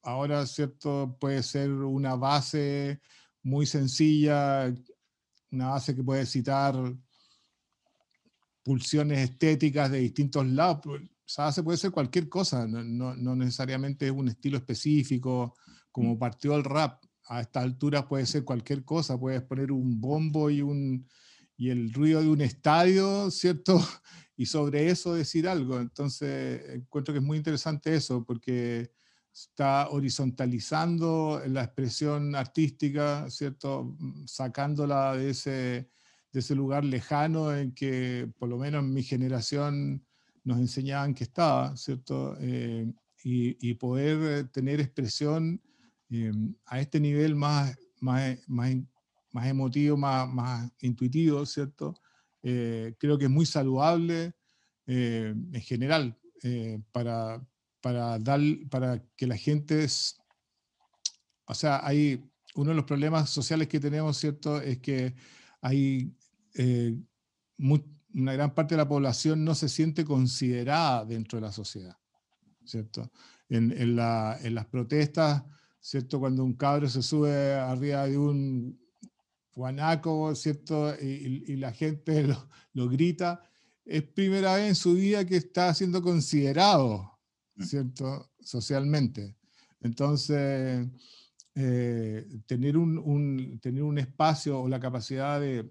[0.07, 1.17] ahora, ¿cierto?
[1.21, 3.01] Puede ser una base
[3.43, 4.73] muy sencilla,
[5.51, 6.75] una base que puede citar
[8.63, 11.01] pulsiones estéticas de distintos lados.
[11.27, 15.55] Esa base puede ser cualquier cosa, no, no, necesariamente un estilo específico,
[15.91, 16.19] como mm.
[16.19, 17.03] partió el rap.
[17.29, 21.09] A esta altura puede ser cualquier cosa, puedes poner un bombo y, un,
[21.57, 23.79] y el ruido de un estadio, ¿cierto?
[24.39, 25.81] Y sobre eso decir algo.
[25.81, 28.93] Entonces, encuentro que es muy interesante eso, porque
[29.37, 33.95] está horizontalizando la expresión artística, ¿cierto?
[34.25, 35.91] Sacándola de ese,
[36.33, 40.03] de ese lugar lejano en que, por lo menos en mi generación,
[40.43, 42.35] nos enseñaban que estaba, ¿cierto?
[42.41, 42.91] Eh,
[43.23, 45.61] y, poder tener expresión
[46.09, 46.33] eh,
[46.65, 51.95] a este nivel más, más, más, emotivo, más, más intuitivo, ¿cierto?
[52.43, 54.33] Eh, creo que es muy saludable
[54.87, 56.17] en general
[56.93, 57.45] para,
[57.87, 59.87] para, dar, para que la gente,
[61.45, 62.21] o sea, hay
[62.57, 64.61] uno de los problemas sociales que tenemos, ¿cierto?
[64.61, 65.15] Es que
[65.61, 66.13] hay
[66.55, 66.99] eh,
[68.13, 71.97] una gran parte de la población no se siente considerada dentro de la sociedad,
[72.65, 73.13] ¿cierto?
[73.49, 75.45] En, en, la, en las protestas,
[75.79, 76.19] ¿cierto?
[76.19, 78.81] Cuando un cabro se sube arriba de un
[79.55, 80.93] guanaco, ¿cierto?
[81.01, 83.49] Y, y la gente lo, lo, grita,
[83.85, 87.16] es primera vez en su vida que está siendo considerado,
[87.61, 88.31] ¿cierto?
[88.41, 89.35] Socialmente.
[89.81, 90.87] Entonces,
[91.55, 95.71] eh, tener, un, tener un espacio o la capacidad de,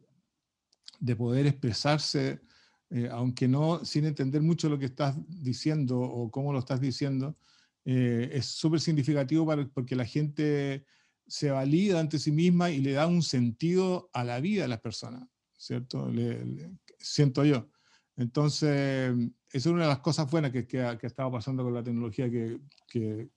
[0.99, 2.41] de poder expresarse,
[2.89, 7.37] eh, aunque no sin entender mucho lo que estás diciendo o cómo lo estás diciendo,
[7.85, 10.85] eh, es súper significativo para, porque la gente
[11.27, 14.81] se valida ante sí misma y le da un sentido a la vida de las
[14.81, 16.11] personas, ¿cierto?
[16.97, 17.69] siento yo.
[18.17, 19.13] Entonces,
[19.51, 22.29] esa es una de las cosas buenas que, que, ha, estado pasando con la tecnología
[22.29, 23.29] que, que,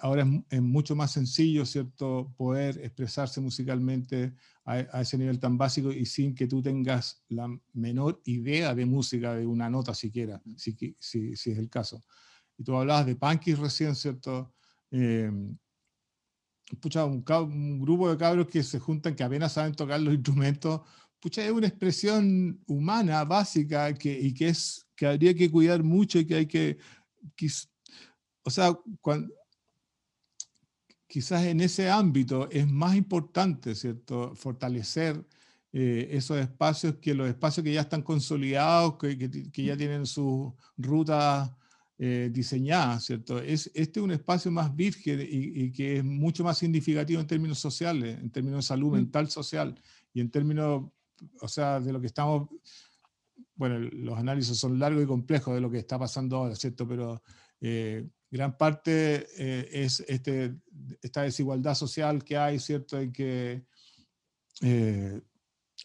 [0.00, 6.06] ahora es, mucho más sencillo, ¿cierto?, poder expresarse musicalmente a, ese nivel tan básico y
[6.06, 11.36] sin que tú tengas la menor idea de música, de una nota siquiera, si, si,
[11.36, 12.02] si es el caso.
[12.56, 14.52] Y tú hablabas de punkies recién, ¿cierto?
[14.90, 15.30] Eh,
[16.80, 20.82] pucha, un, un, grupo de cabros que se juntan, que apenas saben tocar los instrumentos,
[21.20, 26.18] pucha, es una expresión humana, básica, que, y que, es, que habría que cuidar mucho
[26.18, 26.78] y que hay que,
[28.42, 29.32] o sea, cuando,
[31.06, 35.22] quizás en ese ámbito es más importante, ¿cierto?, fortalecer
[35.72, 40.52] eh, esos espacios que los espacios que ya están consolidados, que, que, ya tienen sus
[40.76, 41.50] rutas
[41.98, 43.38] eh, diseñadas, ¿cierto?
[43.40, 47.58] Es, este es un espacio más virgen y, que es mucho más significativo en términos
[47.58, 48.94] sociales, en términos de salud mm.
[48.94, 49.80] mental social
[50.14, 50.90] y en términos,
[51.40, 52.48] o sea, de lo que estamos,
[53.54, 56.86] bueno, los análisis son largos y complejos de lo que está pasando ahora, ¿cierto?
[56.86, 57.22] Pero
[57.60, 60.54] eh, gran parte eh, es este,
[61.02, 62.98] esta desigualdad social que hay, ¿cierto?
[62.98, 63.64] En que
[64.62, 65.20] eh,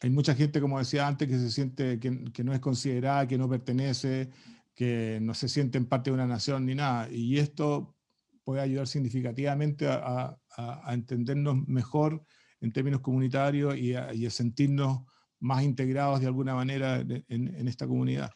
[0.02, 3.38] hay mucha gente, como decía antes, que se siente que, que, no es considerada, que
[3.38, 4.30] no pertenece,
[4.74, 7.10] que no se siente en parte de una nación ni nada.
[7.10, 7.96] Y esto
[8.44, 12.24] puede ayudar significativamente a, a, entendernos mejor
[12.62, 15.02] en términos comunitarios y a, y a, sentirnos
[15.46, 18.32] más integrados de alguna manera en, en esta comunidad.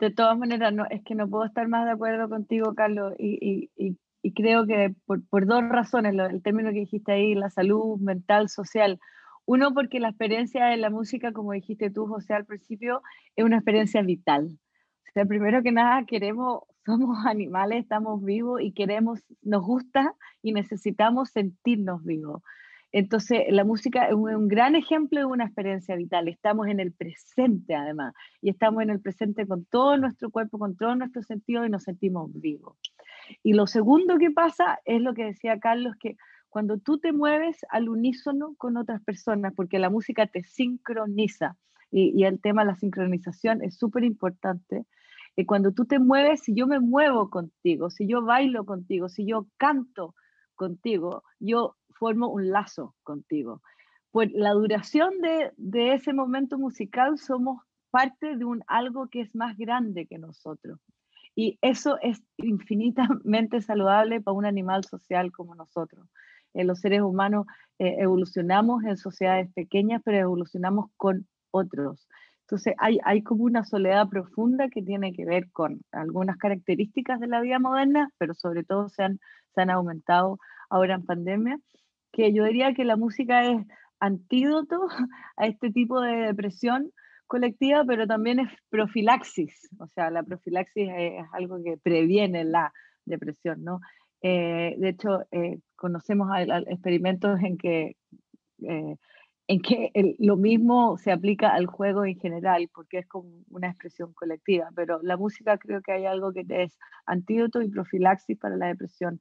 [0.00, 3.70] De todas maneras, no, es que no puedo estar más de acuerdo contigo, Carlos, y,
[3.76, 7.98] y, y creo que por, por, dos razones, el término que dijiste ahí, la salud
[8.00, 8.98] mental, social.
[9.46, 13.02] Uno, porque la experiencia de la música, como dijiste tú, José, al principio,
[13.36, 14.58] es una experiencia vital.
[15.08, 20.52] O sea, primero que nada, queremos, somos animales, estamos vivos y queremos, nos gusta y
[20.52, 22.42] necesitamos sentirnos vivos.
[22.92, 26.28] Entonces, la música es un, gran ejemplo de una experiencia vital.
[26.28, 30.76] Estamos en el presente, además, y estamos en el presente con todo nuestro cuerpo, con
[30.76, 32.76] todo nuestro sentido y nos sentimos vivos.
[33.42, 36.16] Y lo segundo que pasa es lo que decía Carlos, que
[36.48, 41.56] cuando tú te mueves al unísono con otras personas, porque la música te sincroniza,
[41.90, 44.86] y, el tema de la sincronización es súper importante,
[45.36, 49.26] y cuando tú te mueves, si yo me muevo contigo, si yo bailo contigo, si
[49.26, 50.14] yo canto
[50.54, 53.62] contigo, yo formo un lazo contigo.
[54.10, 59.34] Por la duración de, de ese momento musical somos parte de un algo que es
[59.34, 60.80] más grande que nosotros.
[61.34, 66.08] Y eso es infinitamente saludable para un animal social como nosotros.
[66.54, 67.46] Eh, los seres humanos
[67.78, 72.08] eh, evolucionamos en sociedades pequeñas, pero evolucionamos con otros.
[72.42, 77.26] Entonces hay, hay como una soledad profunda que tiene que ver con algunas características de
[77.26, 79.20] la vida moderna, pero sobre todo se han,
[79.54, 80.38] se han aumentado
[80.70, 81.58] ahora en pandemia
[82.16, 83.60] que yo diría que la música es
[84.00, 84.88] antídoto
[85.36, 86.90] a este tipo de depresión
[87.26, 92.72] colectiva, pero también es profilaxis, o sea, la profilaxis es algo que previene la
[93.04, 93.80] depresión, ¿no?
[94.22, 96.28] Eh, de hecho, eh, conocemos
[96.68, 97.96] experimentos en que,
[98.62, 98.96] eh,
[99.48, 104.12] en que lo mismo se aplica al juego en general, porque es como una expresión
[104.14, 108.68] colectiva, pero la música creo que hay algo que es antídoto y profilaxis para la
[108.68, 109.20] depresión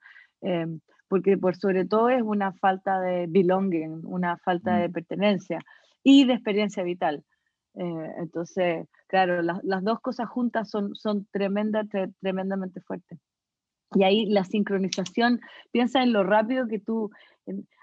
[1.07, 4.91] porque por sobre todo es una falta de belonging, una falta de mm.
[4.91, 5.59] pertenencia
[6.03, 7.23] y de experiencia vital.
[7.75, 11.83] Eh, entonces, claro, las dos cosas juntas son, son tremenda,
[12.21, 13.19] tremendamente fuertes.
[13.93, 17.11] Y ahí la sincronización, piensa en lo rápido que tú,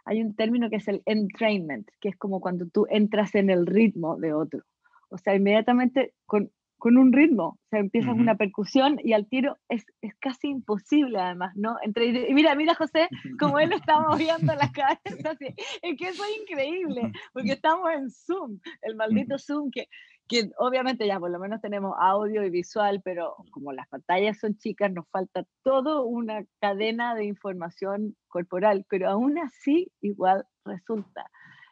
[0.05, 3.66] hay un término que es el entrainment, que es como cuando tú entras en el
[3.66, 4.62] ritmo de otro.
[5.09, 6.51] O sea, inmediatamente con,
[6.83, 11.16] con un ritmo, o sea, empiezas una percusión y al tiro es, es, casi imposible
[11.16, 11.77] además, ¿no?
[11.81, 16.25] Entre, y mira, mira José, como él está moviendo la cabeza, así, es que eso
[16.25, 19.87] es increíble, porque estamos en Zoom, el maldito Zoom, que,
[20.27, 24.57] que obviamente ya por lo menos tenemos audio y visual, pero como las pantallas son
[24.57, 31.31] chicas, nos falta toda una cadena de información corporal, pero aún así igual resulta.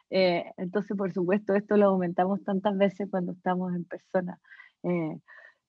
[0.09, 4.39] Eh, entonces, por supuesto, esto lo aumentamos tantas veces cuando estamos en persona.
[4.83, 5.17] Eh,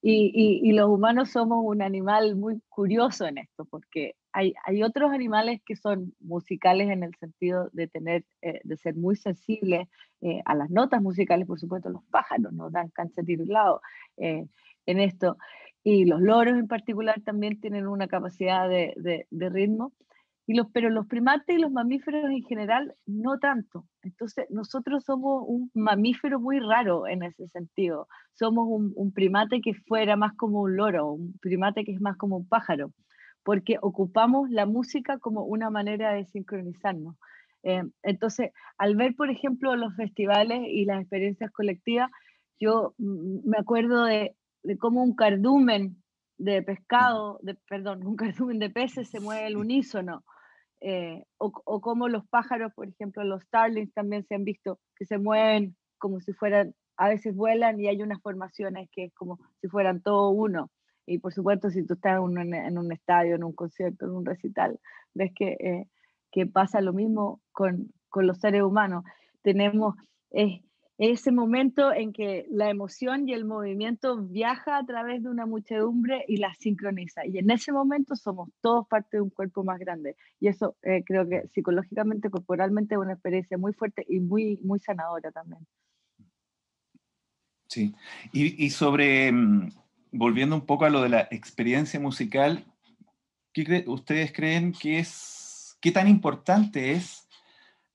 [0.05, 5.77] y, los humanos somos un animal muy curioso en esto, porque hay, otros animales que
[5.77, 9.89] son musicales en el sentido de, tener, eh, de ser muy sensibles
[10.21, 13.81] eh, a las notas musicales, por supuesto los pájaros nos dan cancha lado
[14.17, 14.49] en
[14.87, 15.37] esto,
[15.85, 19.93] y los loros en particular también tienen una capacidad de, de ritmo,
[20.53, 23.87] y los, pero los primates y los mamíferos en general no tanto.
[24.03, 28.07] Entonces, nosotros somos un mamífero muy raro en ese sentido.
[28.35, 32.37] Somos un, primate que fuera más como un loro, un primate que es más como
[32.37, 32.93] un pájaro,
[33.43, 37.17] porque ocupamos la música como una manera de sincronizarnos.
[37.63, 42.11] Eh, entonces, al ver, por ejemplo, los festivales y las experiencias colectivas,
[42.61, 45.97] yo me acuerdo de, de cómo un cardumen
[46.37, 50.23] de pescado, de, perdón, un cardumen de peces se mueve el unísono.
[50.85, 55.19] Eh, o, como los pájaros, por ejemplo, los starlings también se han visto que se
[55.19, 59.69] mueven como si fueran, a veces vuelan y hay unas formaciones que es como si
[59.69, 60.71] fueran todo uno.
[61.07, 64.81] Y por supuesto, si tú estás en un, estadio, en un concierto, en un recital,
[65.15, 65.87] ves que, eh,
[66.33, 69.05] que pasa lo mismo con, con, los seres humanos.
[69.43, 69.95] Tenemos
[70.99, 76.25] ese momento en que la emoción y el movimiento viaja a través de una muchedumbre
[76.29, 77.27] y la sincroniza.
[77.27, 80.17] Y en ese momento somos todos parte de un cuerpo más grande.
[80.39, 84.79] Y eso eh, creo que psicológicamente, corporalmente es una experiencia muy fuerte y muy, muy
[84.81, 85.67] sanadora también.
[87.69, 87.95] Sí,
[88.33, 89.71] y, y sobre mm,
[90.13, 92.67] volviendo un poco a lo de la experiencia musical,
[93.53, 97.27] ¿qué ustedes creen que es, qué tan importante es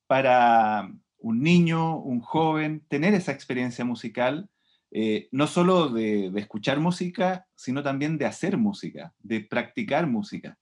[0.07, 4.49] para un niño, un joven, tener esa experiencia musical,
[4.91, 10.57] eh, no solo de, escuchar música, sino también de hacer música, de practicar música?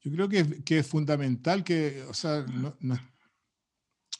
[0.00, 2.44] Yo creo que, es fundamental que, o sea,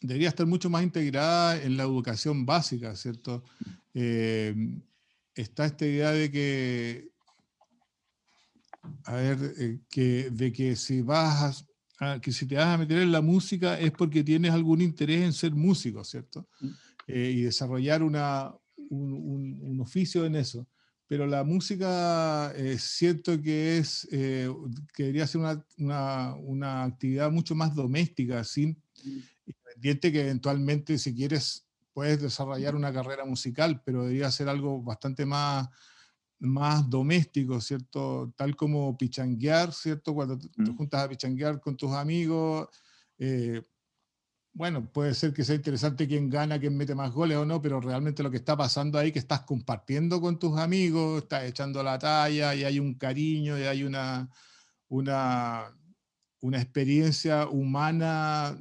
[0.00, 3.42] debería estar mucho más integrada en la educación básica, ¿cierto?
[3.94, 4.54] Eh,
[5.34, 7.08] está esta idea de que,
[9.04, 11.66] a ver, eh, que, de que si vas
[12.20, 15.32] que si te vas a meter en la música es porque tienes algún interés en
[15.32, 16.48] ser músico, ¿cierto?
[16.60, 16.68] Mm.
[17.06, 18.54] Eh, y desarrollar una,
[18.90, 20.66] un, oficio en eso.
[21.08, 24.48] Pero la música eh, cierto que es que
[24.96, 25.40] debería ser
[25.76, 28.70] una, una, actividad mucho más doméstica, sin
[29.04, 29.18] mm.
[29.46, 35.26] independiente que eventualmente si quieres puedes desarrollar una carrera musical, pero debería ser algo bastante
[35.26, 35.68] más,
[36.42, 38.32] más doméstico, ¿cierto?
[38.36, 40.14] Tal como pichanguear, ¿cierto?
[40.14, 40.76] Cuando te, mm.
[40.76, 42.68] juntas a pichanguear con tus amigos,
[43.18, 43.62] eh,
[44.52, 47.80] bueno, puede ser que sea interesante quién gana, quién mete más goles o no, pero
[47.80, 51.98] realmente lo que está pasando ahí que estás compartiendo con tus amigos, estás echando la
[51.98, 54.28] talla y hay un cariño y hay una,
[54.88, 55.74] una,
[56.40, 58.58] una experiencia humana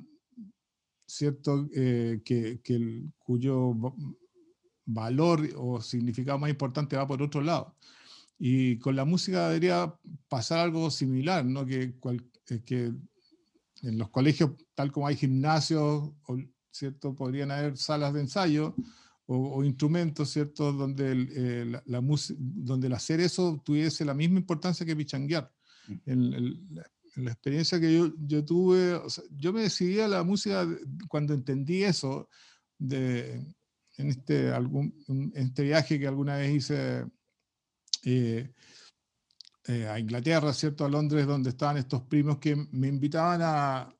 [1.12, 1.68] ¿cierto?
[1.76, 3.74] Eh, que, el, cuyo
[4.94, 7.76] valor o significado más importante va por otro lado.
[8.39, 9.94] Y con la música debería
[10.28, 11.66] pasar algo similar, ¿no?
[11.66, 11.94] Que,
[12.50, 12.92] eh, que
[13.84, 16.12] en los colegios, tal como hay gimnasios,
[16.72, 17.16] ¿cierto?
[17.16, 18.76] Podrían haber salas de ensayo
[19.26, 20.74] o, instrumentos, ¿cierto?
[20.74, 22.02] Donde el, eh, la,
[22.38, 25.52] donde el hacer eso tuviese la misma importancia que pichanguear.
[26.06, 26.60] El,
[27.16, 29.00] en la experiencia que yo, yo tuve,
[29.36, 30.68] yo me decidí a la música
[31.08, 32.30] cuando entendí eso,
[32.78, 33.46] de,
[34.02, 34.93] en, este, algún,
[35.36, 37.06] este viaje que alguna vez hice
[38.04, 38.52] eh,
[39.68, 40.86] eh, a Inglaterra, ¿cierto?
[40.86, 43.95] A Londres, donde estaban estos primos que me invitaban a,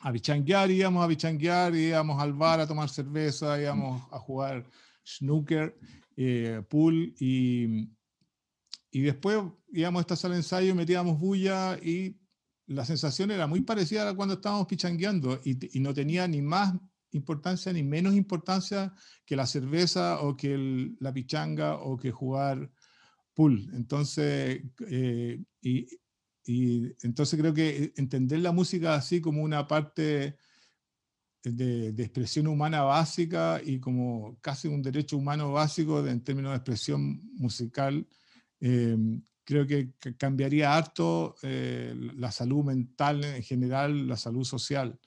[0.00, 4.64] a bichanguear, íbamos a bichanguear, íbamos al bar a tomar cerveza, íbamos a jugar
[5.04, 5.76] snooker,
[6.16, 7.88] eh, pool y
[8.94, 12.16] y después íbamos a esta sala de ensayo, metíamos bulla y
[12.66, 16.74] la sensación era muy parecida a cuando estábamos pichangueando y no tenía ni más
[17.14, 18.92] importancia ni menos importancia
[19.24, 22.70] que la cerveza o que la pichanga o que jugar
[23.34, 23.70] pool.
[23.74, 25.86] Entonces, eh, y,
[26.46, 30.36] y, entonces creo que entender la música así como una parte
[31.42, 36.56] de, de, expresión humana básica y como casi un derecho humano básico en términos de
[36.56, 38.06] expresión musical
[38.66, 44.98] Em, creo que, cambiaría harto eh, la salud mental en general, la salud social.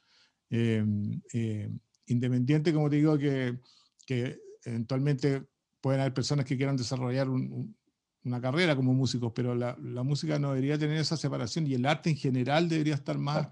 [0.49, 3.59] Em, em, independiente, como te digo, que,
[4.05, 5.47] que, eventualmente
[5.79, 10.49] pueden haber personas que quieran desarrollar una carrera como músicos, pero la, la, música no
[10.49, 13.47] debería tener esa separación y el arte en general debería estar más,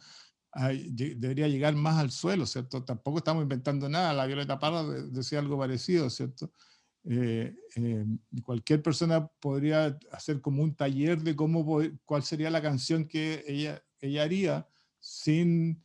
[0.91, 2.83] debería llegar más al suelo, ¿cierto?
[2.83, 6.51] Tampoco estamos inventando nada, la Violeta Parra decía algo parecido, ¿cierto?
[7.07, 8.05] Eh, eh,
[8.43, 13.83] cualquier persona podría hacer como un taller de cómo, cuál sería la canción que ella,
[14.01, 14.67] ella haría
[14.99, 15.84] sin,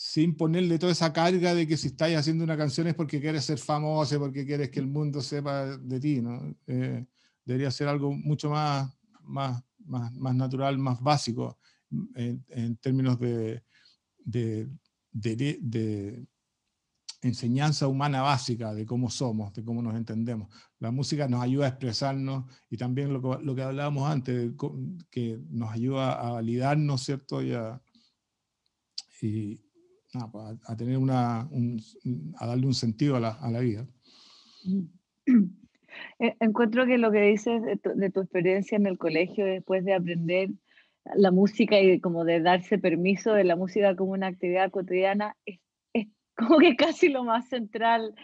[0.00, 3.44] sin ponerle toda esa carga de que si estás haciendo una canción es porque quieres
[3.44, 6.22] ser famoso, porque quieres que el mundo sepa de ti.
[6.22, 6.54] ¿no?
[6.68, 7.04] Eh,
[7.44, 11.58] debería ser algo mucho más, más, más, más natural, más básico
[12.14, 13.64] en, en términos de,
[14.18, 14.68] de,
[15.10, 16.26] de
[17.20, 20.48] enseñanza humana básica de cómo somos, de cómo nos entendemos.
[20.78, 24.52] La música nos ayuda a expresarnos y también lo lo que hablábamos antes,
[25.10, 27.42] que nos ayuda a validarnos, ¿cierto?
[27.42, 27.82] Y a,
[29.20, 29.67] y,
[30.32, 31.48] pues, a, tener una,
[32.36, 33.86] a darle un sentido a la, a la, vida.
[36.20, 39.84] Eh, encuentro que lo que dices de tu, de tu experiencia en el colegio después
[39.84, 40.50] de aprender
[41.16, 45.58] la música y como de darse permiso de la música como una actividad cotidiana es
[46.36, 48.14] como que casi lo más central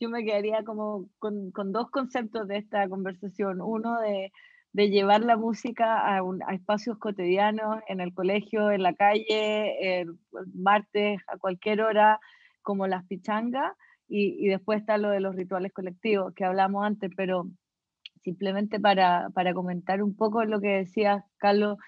[0.00, 3.60] yo me quedaría como con, con dos conceptos de esta conversación.
[3.60, 4.32] Uno de,
[4.74, 6.20] de llevar la música a,
[6.52, 10.18] espacios cotidianos, en el colegio, en la calle, el
[10.52, 12.18] martes, a cualquier hora,
[12.60, 13.72] como las pichangas,
[14.08, 17.46] y, y, después está lo de los rituales colectivos que hablamos antes, pero
[18.24, 21.78] simplemente para, para comentar un poco lo que decía Carlos,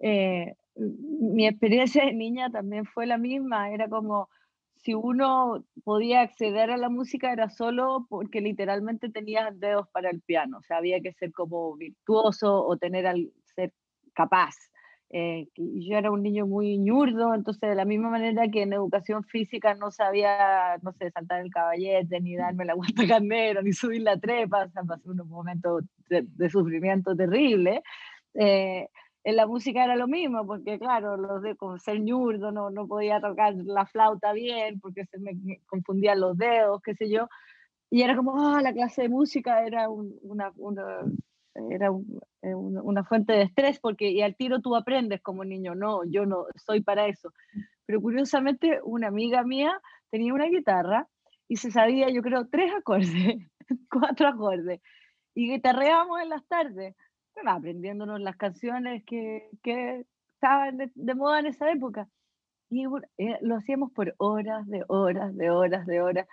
[0.00, 4.28] eh, mi experiencia de niña también fue la misma, era como
[4.84, 10.20] si uno podía acceder a la música era solo porque literalmente tenía dedos para el
[10.20, 13.72] piano, o sea, había que ser como virtuoso o tener al ser
[14.12, 14.54] capaz.
[15.10, 19.24] Eh, yo era un niño muy ñurdo, entonces de la misma manera que en educación
[19.24, 24.02] física no sabía, no sé, saltar el caballete, ni darme la vuelta carnero, ni subir
[24.02, 27.82] la trepa, o sea, pasé unos momentos de, sufrimiento terrible.
[28.34, 28.88] Eh,
[29.24, 32.86] en la música era lo mismo, porque claro, los de con ser ñurdo no, no
[32.86, 35.32] podía tocar la flauta bien, porque se me
[35.66, 37.28] confundían los dedos, qué sé yo.
[37.90, 40.84] Y era como, ah, la clase de música era una, una,
[41.70, 41.88] era
[42.42, 46.26] eh, una fuente de estrés, porque y al tiro tú aprendes como niño, no, yo
[46.26, 47.32] no soy para eso.
[47.86, 51.08] Pero curiosamente, una amiga mía tenía una guitarra
[51.48, 53.38] y se sabía, yo creo, tres acordes,
[53.90, 54.82] cuatro acordes,
[55.34, 56.94] y guitarreábamos en las tardes
[57.46, 62.08] aprendiéndonos las canciones que, que estaban de, moda en esa época.
[62.70, 62.86] Y
[63.18, 66.26] eh, lo hacíamos por horas, de horas, de horas, de horas.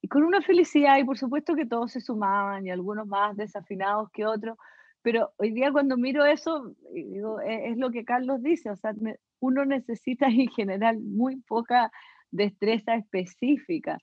[0.00, 4.10] Y con una felicidad, y por supuesto que todos se sumaban, y algunos más desafinados
[4.12, 4.56] que otros.
[5.02, 8.92] Pero hoy día cuando miro eso, digo, es, es lo que Carlos dice, o sea,
[9.40, 11.90] uno necesita en general muy poca
[12.30, 13.98] destreza específica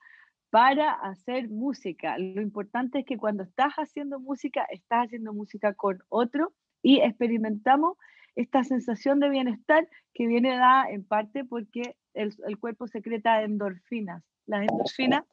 [0.56, 2.16] para hacer música.
[2.16, 7.98] Lo importante es que cuando estás haciendo música, estás haciendo música con otro y experimentamos
[8.36, 14.24] esta sensación de bienestar que viene dada en parte porque el, cuerpo secreta endorfinas.
[14.46, 15.24] Las endorfinas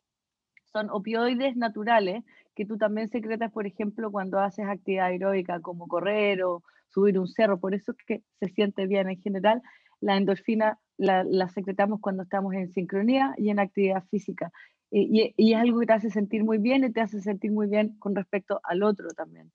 [0.66, 6.44] son opioides naturales que tú también secretas, por ejemplo, cuando haces actividad aeróbica como correr
[6.44, 7.62] o subir un cerro.
[7.62, 9.62] Por eso es que se siente bien en general.
[10.02, 14.52] La endorfina la, la secretamos cuando estamos en sincronía y en actividad física.
[14.96, 17.68] Y, y, es algo que te hace sentir muy bien y te hace sentir muy
[17.68, 19.52] bien con respecto al otro también.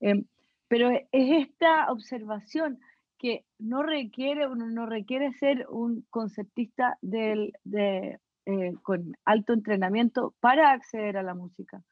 [0.00, 0.22] Eh,
[0.68, 2.78] pero es esta observación
[3.18, 10.72] que no requiere, no requiere ser un conceptista del, de, eh, con alto entrenamiento para
[10.72, 11.82] acceder a la música.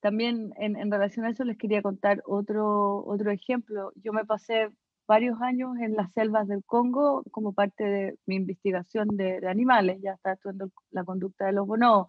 [0.00, 3.92] También en, en, relación a eso les quería contar otro, otro ejemplo.
[4.02, 4.70] Yo me pasé
[5.06, 10.00] varios años en las selvas del Congo como parte de mi investigación de, de animales,
[10.02, 12.08] ya está estudiando la conducta de los bonobos.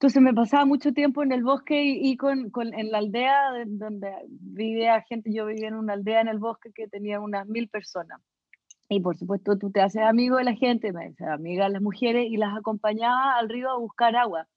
[0.00, 5.02] Entonces me pasaba mucho tiempo en el bosque y, con, en la aldea donde vivía
[5.02, 8.18] gente, yo vivía en una aldea en el bosque que tenía unas mil personas.
[8.88, 11.82] Y por supuesto tú te haces amigo de la gente, me haces amiga de las
[11.82, 14.48] mujeres y las acompañaba al río a buscar agua.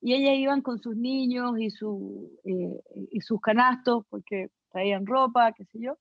[0.00, 2.80] Y ellas iban con sus niños y, su, eh,
[3.10, 5.98] y sus canastos porque traían ropa, qué sé yo.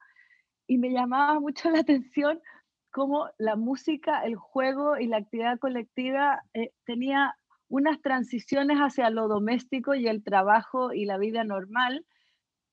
[0.67, 2.39] Y me llamaba mucho la atención
[2.91, 7.36] cómo la música, el juego y la actividad colectiva eh, tenía
[7.70, 12.05] unas transiciones hacia lo doméstico y el trabajo y la vida normal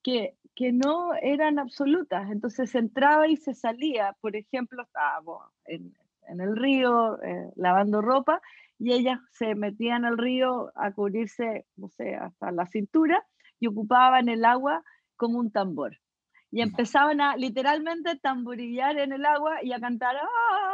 [0.03, 2.31] que, que no eran absolutas.
[2.31, 4.17] Entonces se entraba y se salía.
[4.21, 4.87] Por ejemplo,
[5.65, 5.95] en,
[6.29, 8.41] en el río eh, lavando ropa
[8.79, 13.25] y ellas se metían al río a cubrirse, no sé, hasta la cintura
[13.61, 14.83] y ocupaban el agua
[15.17, 15.99] como un tambor.
[16.51, 20.17] Y empezaban a literalmente tamborillar en el agua y a cantar.
[20.17, 20.72] ¡Ah!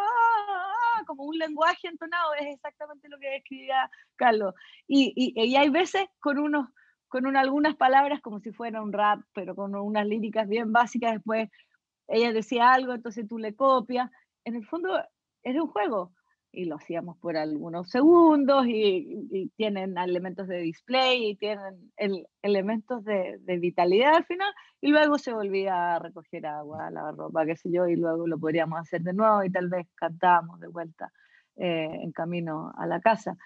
[1.09, 4.55] Como un lenguaje entonado, es exactamente lo que describía Carlos.
[4.87, 6.69] Y, y, y hay veces con unos
[7.09, 11.15] con una, algunas palabras como si fuera un rap, pero con unas líricas bien básicas,
[11.15, 11.49] después
[12.07, 14.11] ella decía algo, entonces tú le copias.
[14.45, 14.91] En el fondo
[15.43, 16.13] era un juego
[16.53, 23.05] y lo hacíamos por algunos segundos y, tienen elementos de display y tienen el, elementos
[23.05, 27.57] de, vitalidad al final y luego se volvía a recoger agua, a lavar ropa, qué
[27.57, 31.13] sé yo, y luego lo podríamos hacer de nuevo y tal vez cantábamos de vuelta
[31.57, 33.37] eh, en camino a la casa.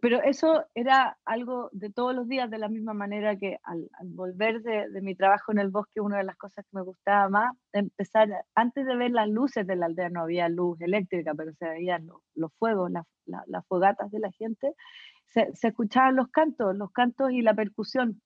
[0.00, 4.62] Pero eso era algo de todos los días, de la misma manera que al, volver
[4.62, 7.56] de, de, mi trabajo en el bosque, una de las cosas que me gustaba más,
[7.72, 11.68] empezar, antes de ver las luces de la aldea, no había luz eléctrica, pero se
[11.68, 14.74] veían los, los fuegos, la, la, las fogatas de la gente,
[15.26, 18.20] se, se, escuchaban los cantos, los cantos y la percusión.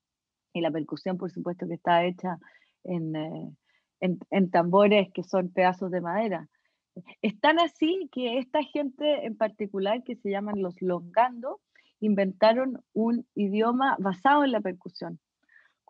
[0.52, 2.38] Y la percusión, por supuesto, que está hecha
[2.84, 3.56] en, eh,
[4.00, 6.48] en, en tambores que son pedazos de madera.
[7.22, 11.60] Es tan así que esta gente en particular, que se llaman los longando,
[12.00, 15.18] inventaron un idioma basado en la percusión.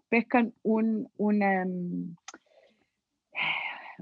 [0.08, 2.16] Pescan un, un, um,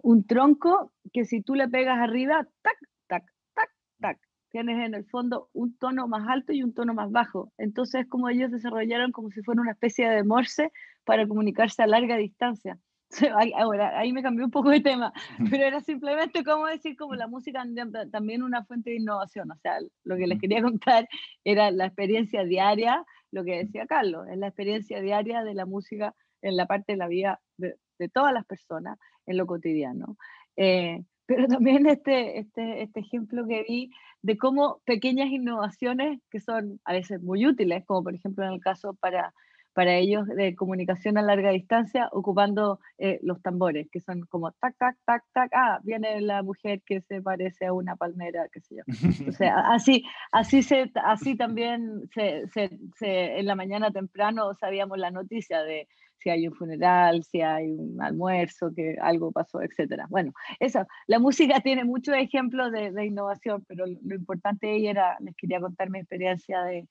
[0.03, 4.19] un tronco que si tú le pegas arriba, tac, tac, tac, tac,
[4.51, 7.53] tienes en el fondo un tono más alto y un tono más bajo.
[7.59, 10.73] Entonces, como ellos desarrollaron como si fuera una especie de morse
[11.05, 12.79] para comunicarse a larga distancia.
[13.57, 15.13] Ahora, ahí me cambió un poco de tema,
[15.51, 17.65] pero era simplemente como decir como la música
[18.11, 19.51] también una fuente de innovación.
[19.51, 21.09] O sea, lo que les quería contar
[21.45, 26.15] era la experiencia diaria, lo que decía Carlos, es la experiencia diaria de la música
[26.43, 27.77] en la parte de la vida de,
[28.13, 30.17] todas las personas, en lo cotidiano.
[30.57, 33.91] Eh, pero también este, este, este ejemplo que vi
[34.23, 38.61] de cómo pequeñas innovaciones que son a veces muy útiles, como por ejemplo en el
[38.61, 39.35] caso para
[39.79, 44.77] para ellos de comunicación a larga distancia ocupando eh, los tambores, que son como tac,
[44.77, 48.75] tac, tac, tac, ah, viene la mujer que se parece a una palmera, qué sé
[48.75, 48.83] yo.
[49.29, 55.13] O sea, así, así, se, así también se, se, en la mañana temprano sabíamos la
[55.13, 55.87] noticia de
[56.19, 60.07] si hay un funeral, si hay un almuerzo, que algo pasó, etc.
[60.09, 65.17] Bueno, eso, la música tiene muchos ejemplos de, de innovación, pero lo importante ahí era,
[65.21, 66.89] les quería contar mi experiencia de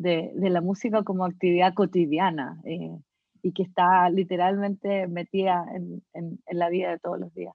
[0.00, 2.98] de, la música como actividad cotidiana eh,
[3.42, 6.02] y que está literalmente metida en,
[6.50, 7.54] la vida de todos los días.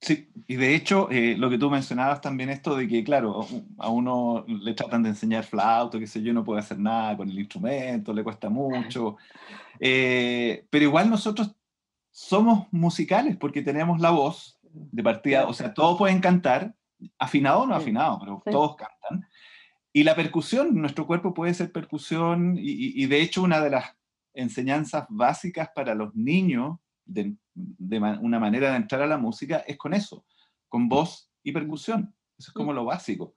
[0.00, 3.46] Sí, y de hecho, eh, lo que tú mencionabas también esto de que, claro,
[3.78, 7.28] a uno le tratan de enseñar flauto, que sé yo, no puede hacer nada con
[7.28, 9.16] el instrumento, le cuesta mucho,
[9.80, 11.56] eh, pero igual nosotros
[12.12, 16.76] somos musicales porque tenemos la voz de partida, o sea, todos pueden cantar,
[17.18, 19.28] afinado o no afinado, pero todos cantan.
[19.92, 23.96] Y la percusión, nuestro cuerpo puede ser percusión y, de hecho una de las
[24.34, 27.34] enseñanzas básicas para los niños de,
[28.20, 30.24] una manera de entrar a la música es con eso,
[30.68, 32.14] con voz y percusión.
[32.38, 33.34] Eso es como lo básico.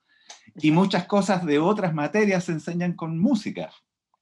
[0.55, 3.71] Y muchas cosas de otras materias se enseñan con música.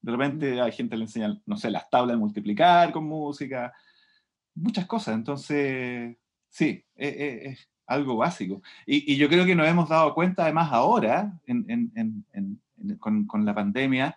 [0.00, 3.72] De repente hay gente que le enseña, no sé, las tablas de multiplicar con música,
[4.54, 5.14] muchas cosas.
[5.14, 6.16] Entonces,
[6.48, 8.62] sí, e, e, es, algo básico.
[8.86, 11.38] Y, yo creo que nos hemos dado cuenta además ahora,
[12.98, 14.16] con, la pandemia,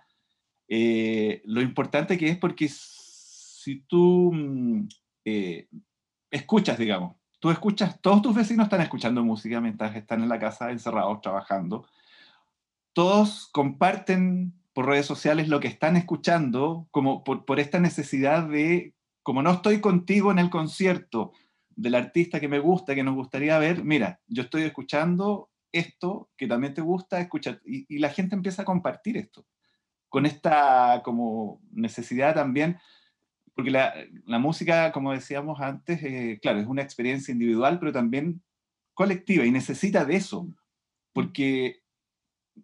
[0.67, 4.87] eh, lo importante que es porque si tú mm,
[5.25, 5.67] eh,
[6.29, 10.71] escuchas, digamos, tú escuchas, todos tus vecinos están escuchando música mientras están en la casa
[10.71, 11.87] encerrados trabajando,
[12.93, 18.93] todos comparten por redes sociales lo que están escuchando, como por, por esta necesidad de,
[19.23, 21.33] como no estoy contigo en el concierto,
[21.75, 26.47] del artista que me gusta, que nos gustaría ver, mira, yo estoy escuchando esto que
[26.47, 29.45] también te gusta escuchar, y, la gente empieza a compartir esto,
[30.09, 32.77] con esta como necesidad también,
[33.55, 33.93] porque la,
[34.39, 38.43] música, como decíamos antes, eh, claro, es una experiencia individual, pero también
[38.93, 40.47] colectiva, y necesita de eso,
[41.11, 41.81] porque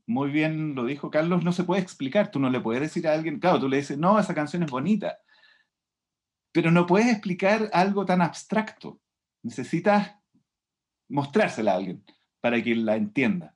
[0.05, 3.13] muy bien lo dijo Carlos, no se puede explicar, tú no le puedes decir a
[3.13, 5.17] alguien, claro, tú le dices, no, esa canción es bonita,
[6.51, 8.99] pero no puedes explicar algo tan abstracto.
[9.43, 10.15] Necesitas
[11.07, 12.03] mostrársela a alguien
[12.41, 13.55] para que la entienda.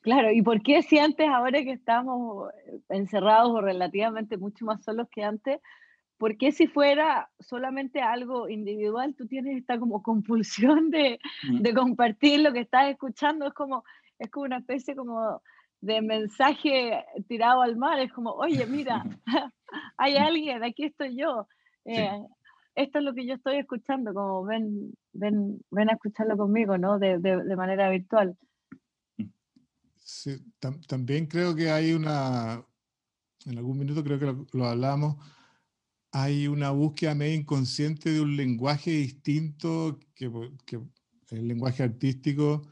[0.00, 2.50] Claro, ¿y por qué si antes, ahora que estamos
[2.88, 5.60] encerrados o relativamente mucho más solos que antes,
[6.16, 11.18] por qué si fuera solamente algo individual, tú tienes esta como compulsión de,
[11.48, 11.58] mm.
[11.60, 13.46] de compartir lo que estás escuchando?
[13.46, 13.84] Es como,
[14.18, 15.42] es como una especie como
[15.80, 19.04] de mensaje tirado al mar, es como, oye, mira,
[19.96, 21.46] hay alguien, aquí estoy yo.
[21.84, 22.10] Eh,
[22.74, 26.98] esto es lo que yo estoy escuchando, como ven, ven, ven a escucharlo conmigo, ¿no?
[26.98, 28.36] De, de, manera virtual.
[29.96, 30.36] Sí,
[30.86, 32.64] también creo que hay una,
[33.46, 35.16] en algún minuto creo que lo, lo hablamos,
[36.12, 40.30] hay una búsqueda medio inconsciente de un lenguaje distinto que,
[40.64, 40.80] que
[41.30, 42.62] el lenguaje artístico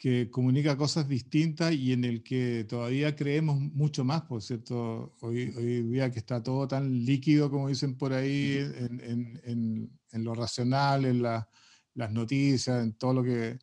[0.00, 5.52] que comunica cosas distintas y en el que todavía creemos mucho más, por cierto, hoy,
[5.54, 10.34] hoy día que está todo tan líquido, como dicen por ahí, en, en, en, lo
[10.34, 13.58] racional, en las noticias, en todo lo que,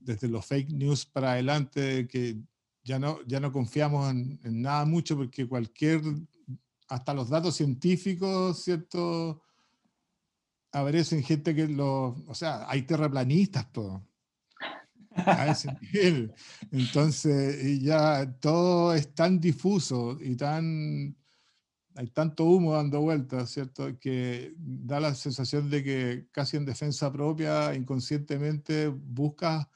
[0.00, 2.40] desde los fake news para adelante, que
[2.82, 6.02] ya no, ya no confiamos en, nada mucho porque cualquier,
[6.88, 9.42] hasta los datos científicos, ¿cierto?
[10.72, 14.02] Aparecen gente que lo, o sea, hay terraplanistas, todo
[15.16, 16.32] a ese nivel.
[16.70, 21.16] Entonces, ya todo es tan difuso y tan.
[21.94, 23.98] Hay tanto humo dando vueltas, ¿cierto?
[23.98, 29.66] Que da la sensación de que casi en defensa propia, inconscientemente, buscas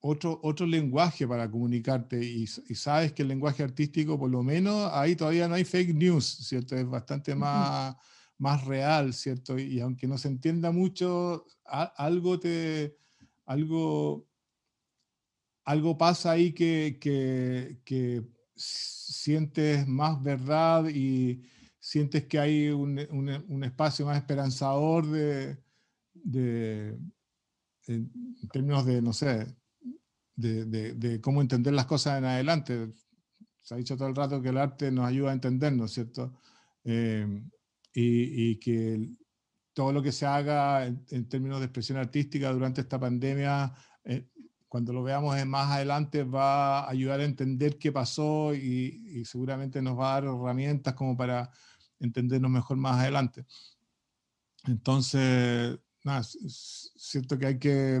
[0.00, 5.14] otro, otro lenguaje para comunicarte y, sabes que el lenguaje artístico, por lo menos, ahí
[5.14, 6.74] todavía no hay fake news, ¿cierto?
[6.74, 7.94] Es bastante más,
[8.38, 9.58] más real, ¿cierto?
[9.58, 12.96] Y, aunque no se entienda mucho, algo te...
[13.46, 14.29] Algo
[15.64, 16.98] algo pasa ahí que,
[17.84, 18.22] que,
[18.54, 21.42] sientes más verdad y
[21.78, 25.58] sientes que hay un, un, espacio más esperanzador de,
[26.12, 26.98] de
[27.86, 28.10] en
[28.52, 29.46] términos de, no sé,
[30.36, 32.92] de, de, cómo entender las cosas en adelante.
[33.60, 36.38] Se ha dicho todo el rato que el arte nos ayuda a entendernos, ¿cierto?
[36.84, 37.26] Eh,
[37.92, 39.10] y, y, que
[39.74, 43.72] todo lo que se haga en, términos de expresión artística durante esta pandemia,
[44.04, 44.29] eh,
[44.70, 49.82] cuando lo veamos más adelante, va a ayudar a entender qué pasó y, y seguramente
[49.82, 51.50] nos va a dar herramientas como para
[51.98, 53.44] entendernos mejor más adelante.
[54.68, 58.00] Entonces, nada, siento que hay que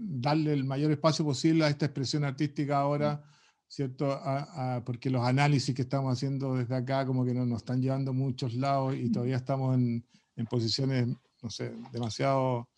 [0.00, 3.22] darle el mayor espacio posible a esta expresión artística ahora,
[3.68, 4.20] ¿cierto?
[4.84, 8.14] porque los análisis que estamos haciendo desde acá como que no, nos están llevando a
[8.14, 11.06] muchos lados y todavía estamos en, en posiciones,
[11.40, 12.68] no sé, demasiado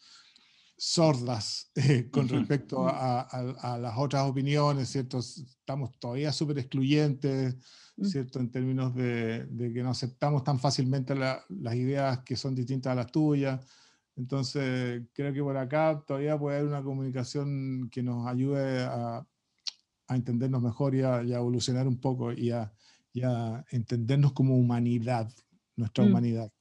[0.81, 5.19] sordas eh, con respecto a, a, las otras opiniones, ¿cierto?
[5.19, 7.57] Estamos todavía súper excluyentes,
[7.97, 8.05] mm.
[8.05, 8.39] ¿cierto?
[8.39, 12.95] En términos de, de, que no aceptamos tan fácilmente las ideas que son distintas a
[12.95, 13.61] las tuyas.
[14.15, 19.27] Entonces, creo que por acá todavía puede haber una comunicación que nos ayude a,
[20.07, 22.73] a entendernos mejor y a, evolucionar un poco y a,
[23.13, 25.29] y a, entendernos como humanidad,
[25.75, 26.09] nuestra mm.
[26.09, 26.53] humanidad.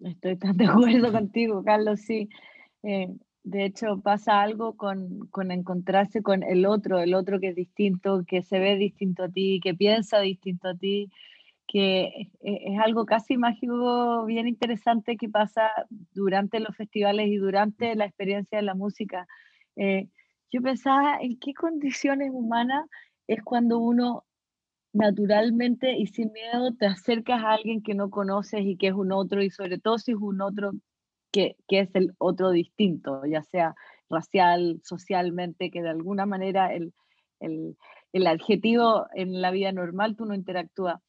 [0.00, 2.28] Estoy tan de acuerdo contigo, Carlos, sí.
[2.82, 3.08] Eh,
[3.44, 8.24] de hecho, pasa algo con, con, encontrarse con el otro, el otro que es distinto,
[8.26, 11.10] que se ve distinto a ti, que piensa distinto a ti,
[11.66, 15.70] que es algo casi mágico, bien interesante que pasa
[16.14, 19.26] durante los festivales y durante la experiencia de la música.
[19.76, 20.08] Eh,
[20.50, 22.86] yo pensaba en qué condiciones humanas
[23.26, 24.24] es cuando uno
[24.92, 29.12] naturalmente y sin miedo te acercas a alguien que no conoces y que es un
[29.12, 30.72] otro, y sobre todo si es un otro
[31.32, 33.74] que, que es el otro distinto, ya sea
[34.10, 36.94] racial, socialmente, que de alguna manera el,
[37.40, 37.76] el,
[38.12, 41.00] el adjetivo en la vida normal tú no interactúas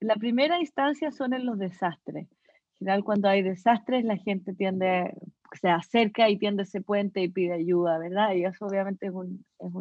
[0.00, 2.26] la primera instancia son en los desastres.
[2.26, 5.14] En general, cuando hay desastres, la gente tiende,
[5.58, 8.34] se acerca y tiende ese puente y pide ayuda, ¿verdad?
[8.34, 9.72] Y eso obviamente es, es,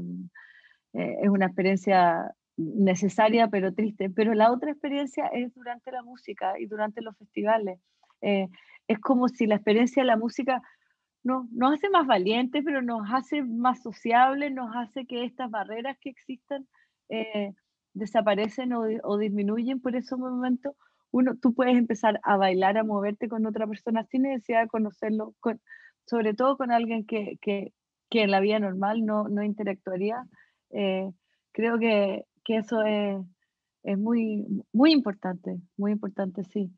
[0.94, 4.10] eh, es una experiencia necesaria pero triste.
[4.10, 7.80] Pero la otra experiencia es durante la música y durante los festivales.
[8.22, 8.48] Eh,
[8.88, 10.62] es como si la experiencia de la música
[11.24, 15.98] no, nos hace más valientes, pero nos hace más sociables, nos hace que estas barreras
[16.00, 16.68] que existen
[17.10, 17.54] eh,
[17.94, 20.76] desaparecen o, disminuyen por esos momentos,
[21.12, 25.34] uno, tú puedes empezar a bailar, a moverte con otra persona sin necesidad de conocerlo,
[25.40, 25.62] con,
[26.06, 27.74] sobre todo con alguien que, que,
[28.10, 30.26] que, en la vida normal no, no interactuaría.
[30.72, 31.10] Eh,
[31.54, 33.18] creo que, que eso es,
[33.84, 36.72] es, muy, muy importante, muy importante, sí.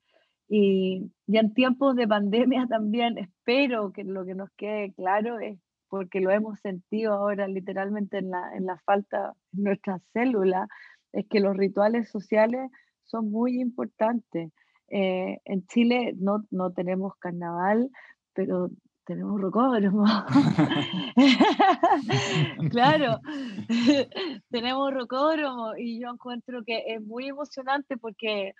[0.49, 5.59] Y, y en tiempos de pandemia también espero que lo que nos quede claro es
[5.89, 10.68] porque lo hemos sentido ahora literalmente en la, en la falta de nuestras células,
[11.13, 12.70] es que los rituales sociales
[13.03, 14.51] son muy importantes.
[14.89, 17.89] Eh, en Chile no, no tenemos carnaval,
[18.34, 18.70] pero
[19.08, 20.05] tenemos rocódromo.
[22.72, 23.22] claro,
[24.51, 28.53] tenemos rocódromo y yo encuentro que es muy emocionante porque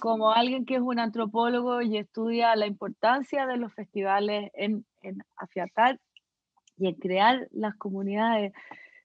[0.00, 5.22] como alguien que es un antropólogo y estudia la importancia de los festivales en, en
[5.36, 6.00] afiatar
[6.76, 8.52] y en crear las comunidades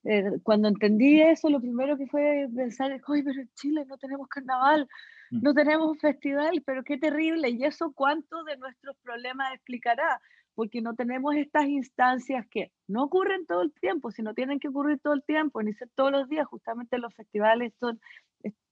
[0.04, 4.28] eh, cuando entendí eso, lo primero que fue pensar, ¡ay, pero en Chile no tenemos
[4.28, 4.88] carnaval,
[5.30, 5.42] mm.
[5.42, 7.50] no tenemos festival, pero qué terrible!
[7.50, 10.20] ¿Y eso cuánto de nuestros problemas explicará?
[10.58, 14.98] Porque no tenemos estas instancias que no ocurren todo el tiempo, sino tienen que ocurrir
[14.98, 16.48] todo el tiempo, ni ser todos los días.
[16.48, 18.00] Justamente los festivales son,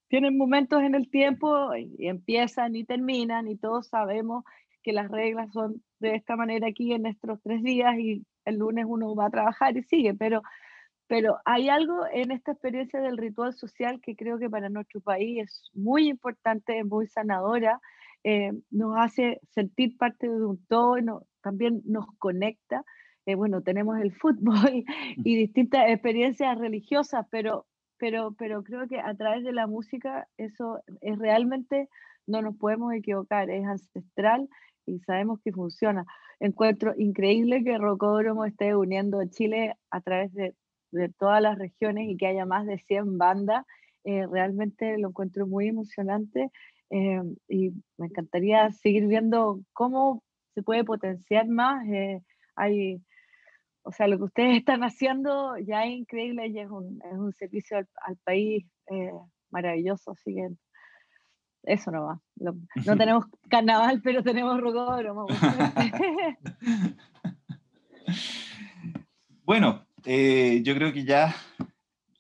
[0.09, 4.43] tienen momentos en el tiempo y empiezan y terminan, y todos sabemos
[4.83, 8.85] que las reglas son de esta manera aquí en nuestros tres días y el lunes
[8.89, 10.43] uno va a trabajar y sigue, pero
[11.07, 15.45] pero hay algo en esta experiencia del ritual social que creo que para nuestro país
[15.45, 17.81] es muy importante, es muy sanadora,
[18.29, 20.97] eh, nos hace sentir parte de un todo,
[21.43, 22.83] también nos conecta.
[23.25, 24.83] Eh, bueno, tenemos el fútbol
[25.17, 27.67] y distintas experiencias religiosas, pero,
[27.99, 31.89] pero, pero creo que a través de la música eso es realmente,
[32.27, 34.49] no nos podemos equivocar, es ancestral
[34.87, 36.05] y sabemos que funciona.
[36.41, 40.53] Encuentro increíble que Rocódromo esté uniendo a Chile a través de
[41.17, 43.65] todas las regiones y que haya más de 100 bandas,
[44.03, 46.51] eh, realmente lo encuentro muy emocionante
[46.91, 50.23] eh, y me encantaría seguir viendo cómo
[50.55, 51.87] se puede potenciar más.
[51.89, 52.23] Eh,
[52.55, 53.03] hay,
[53.83, 57.33] o sea, lo que ustedes están haciendo ya es increíble y es un, es un
[57.33, 58.67] servicio al, país
[59.51, 60.49] maravilloso, así que
[61.67, 62.21] eso no va.
[62.87, 65.27] no tenemos carnaval, pero tenemos rocódromo.
[69.45, 71.35] bueno, eh, yo creo que ya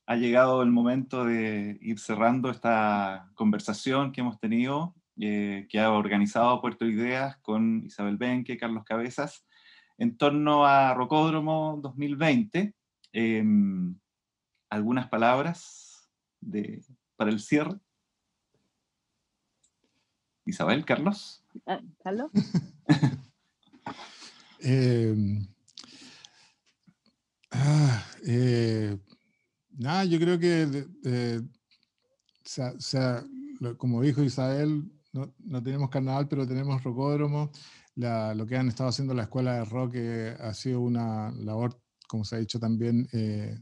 [0.06, 5.90] ha llegado el momento de ir cerrando esta conversación que hemos tenido eh, que ha
[5.90, 9.46] organizado Puerto Ideas con Isabel Benque, Carlos Cabezas,
[9.98, 12.74] en torno a Rocódromo 2020.
[13.12, 13.98] Em,
[14.68, 16.08] ¿Algunas palabras
[16.40, 16.84] de,
[17.16, 17.78] para el cierre?
[20.44, 21.42] Isabel, Carlos.
[21.66, 22.30] Ah, ¿Carlos?
[24.58, 25.46] Em,
[27.52, 28.98] ah, eh,
[29.78, 31.42] nada, yo creo que,
[32.44, 33.24] sea,
[33.78, 37.50] como dijo Isabel, no, no, tenemos carnaval, pero tenemos rocódromo.
[37.94, 42.24] lo que han estado haciendo la escuela de rock eh, ha sido una labor, como
[42.24, 43.58] se ha dicho también, eh,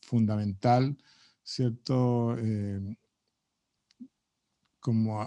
[0.00, 0.96] fundamental,
[1.42, 2.36] ¿cierto?
[4.80, 5.26] como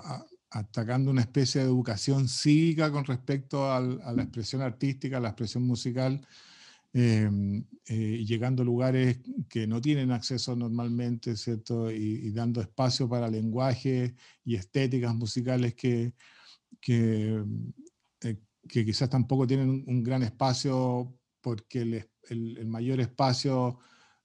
[0.52, 5.64] atacando una especie de educación cívica con respecto a la expresión artística, a la expresión
[5.64, 6.26] musical,
[6.98, 9.20] em, eh, llegando a lugares
[9.50, 11.92] que no tienen acceso normalmente, ¿cierto?
[11.92, 16.14] Y, dando espacio para lenguajes y estéticas musicales que,
[16.82, 17.44] que,
[18.22, 18.38] eh,
[18.68, 21.94] que quizás tampoco tienen un, gran espacio porque el,
[22.30, 23.80] el, el mayor espacio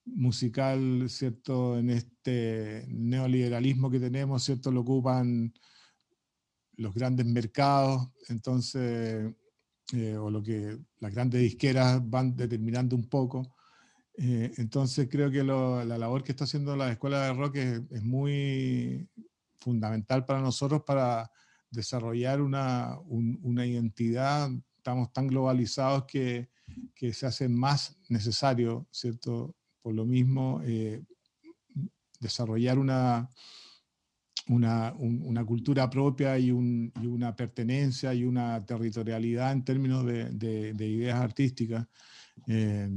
[0.04, 1.78] musical, ¿cierto?
[1.78, 4.70] En este neoliberalismo que tenemos, ¿cierto?
[4.72, 5.52] Lo ocupan
[6.76, 9.32] los grandes mercados, entonces,
[9.92, 13.54] eh, o lo que las grandes disqueras van determinando un poco.
[14.16, 19.08] Eh, entonces creo que la labor que está haciendo la escuela de rock es, muy
[19.60, 21.30] fundamental para nosotros para
[21.70, 24.50] desarrollar una, una identidad.
[24.76, 26.50] Estamos tan globalizados que,
[26.94, 29.54] que, se hace más necesario, ¿cierto?
[29.80, 31.02] Por lo mismo, eh,
[32.18, 33.28] desarrollar una,
[34.48, 40.30] una, una cultura propia y, un, y, una pertenencia y una territorialidad en términos de,
[40.72, 41.86] de, ideas artísticas.
[42.46, 42.88] Eh,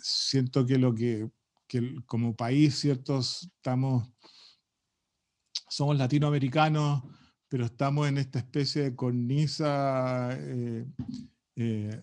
[0.00, 1.28] siento que lo que,
[1.66, 3.18] que, como país, ¿cierto?
[3.20, 4.08] Estamos,
[5.68, 7.02] somos latinoamericanos,
[7.48, 10.86] pero estamos en esta especie de cornisa eh,
[11.56, 12.02] eh,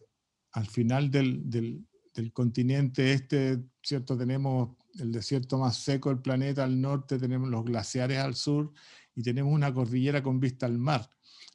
[0.54, 4.18] al final del, del, del continente este, ¿cierto?
[4.18, 8.72] Tenemos el desierto más seco del planeta al norte, tenemos los glaciares al sur
[9.16, 11.10] y tenemos una cordillera con vista al mar.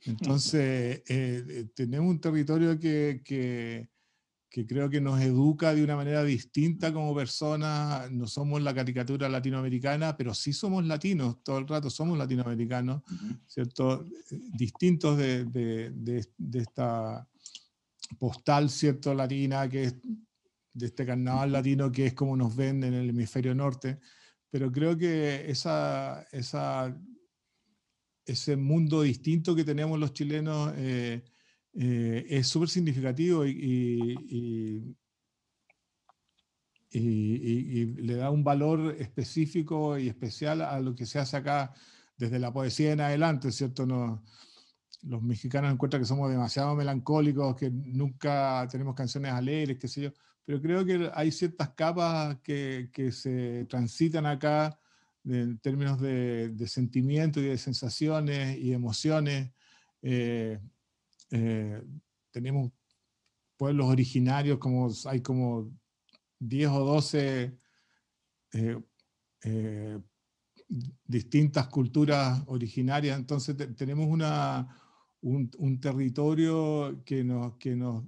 [0.04, 3.88] Entonces, eh, eh, tenemos un territorio que, que,
[4.48, 8.10] que, creo que nos educa de una manera distinta como personas.
[8.12, 13.02] No somos la caricatura latinoamericana, pero sí somos latinos, todo el rato somos latinoamericanos,
[13.48, 14.04] ¿cierto?
[14.30, 17.26] Distintos de, de, de, de esta
[18.18, 19.12] postal, ¿cierto?
[19.12, 19.94] Latina, que es
[20.76, 23.98] de este carnaval latino que es como nos ven en el hemisferio norte,
[24.50, 26.94] pero creo que esa, esa,
[28.24, 31.24] ese mundo distinto que tenemos los chilenos eh,
[31.72, 34.96] eh, es súper significativo y, y,
[36.90, 41.74] y, le da un valor específico y especial a lo que se hace acá
[42.16, 43.86] desde la poesía en adelante, ¿cierto?
[43.86, 44.24] No,
[45.02, 50.12] los mexicanos encuentran que somos demasiado melancólicos, que nunca tenemos canciones alegres, qué sé yo,
[50.46, 54.78] pero creo que hay ciertas capas que, que se transitan acá
[55.24, 59.50] en términos de, de sentimientos y de sensaciones y emociones.
[60.02, 60.60] Eh,
[61.32, 61.82] eh,
[62.30, 62.70] tenemos
[63.56, 65.72] pueblos originarios, como hay como
[66.38, 67.58] 10 o 12
[68.52, 69.98] eh,
[71.04, 74.80] distintas culturas originarias, entonces tenemos una,
[75.20, 78.04] un, territorio que nos, que nos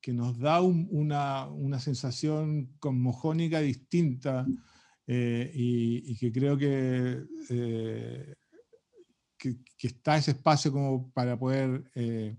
[0.00, 4.46] que nos da una, una, sensación cosmogónica distinta
[5.06, 8.34] eh, y, que creo que, eh,
[9.36, 12.36] que, está ese espacio como para poder eh,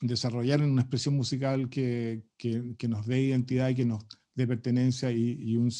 [0.00, 5.38] desarrollar una expresión musical que, que, nos dé identidad y que nos dé pertenencia y,
[5.40, 5.70] y, un,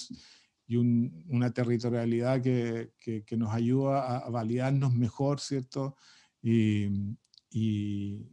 [0.67, 5.97] y un, una territorialidad que, nos ayuda a, validarnos mejor, ¿cierto?
[6.41, 7.17] Y,
[7.51, 8.29] y,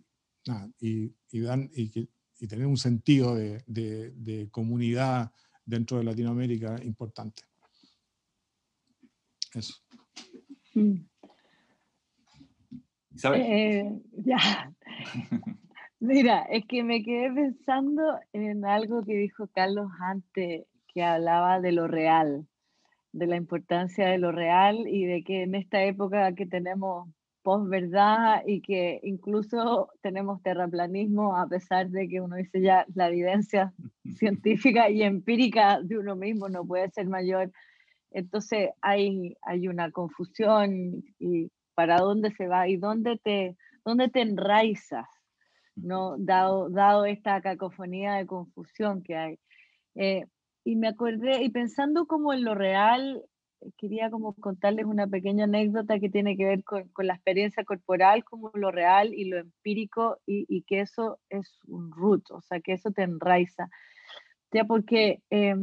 [0.81, 2.09] y que
[2.39, 5.31] y tener un sentido de, de, comunidad
[5.65, 7.43] dentro de Latinoamérica importante.
[9.53, 9.75] Eso.
[10.73, 10.95] Mm.
[13.23, 14.73] Eh, ya.
[15.99, 21.73] Mira, es que me quedé pensando en algo que dijo Carlos antes, que hablaba de
[21.73, 22.47] lo real,
[23.11, 27.09] de la importancia de lo real y de que en esta época que tenemos
[27.57, 33.73] verdad y que incluso tenemos terraplanismo a pesar de que uno dice ya la evidencia
[34.15, 37.51] científica y empírica de uno mismo no puede ser mayor.
[38.11, 44.21] Entonces hay, hay una confusión y para dónde se va y dónde te, dónde te
[44.21, 45.07] enraizas,
[45.75, 46.17] ¿no?
[46.17, 49.39] dado, dado esta cacofonía de confusión que hay.
[49.95, 50.25] Eh,
[50.65, 53.23] y me acordé, y pensando como en lo real,
[53.77, 58.23] quería como contarles una pequeña anécdota que tiene que ver con, con la experiencia corporal
[58.23, 62.59] como lo real y lo empírico y, y, que eso es un root, o sea,
[62.59, 63.69] que eso te enraiza.
[64.51, 65.55] Ya porque eh,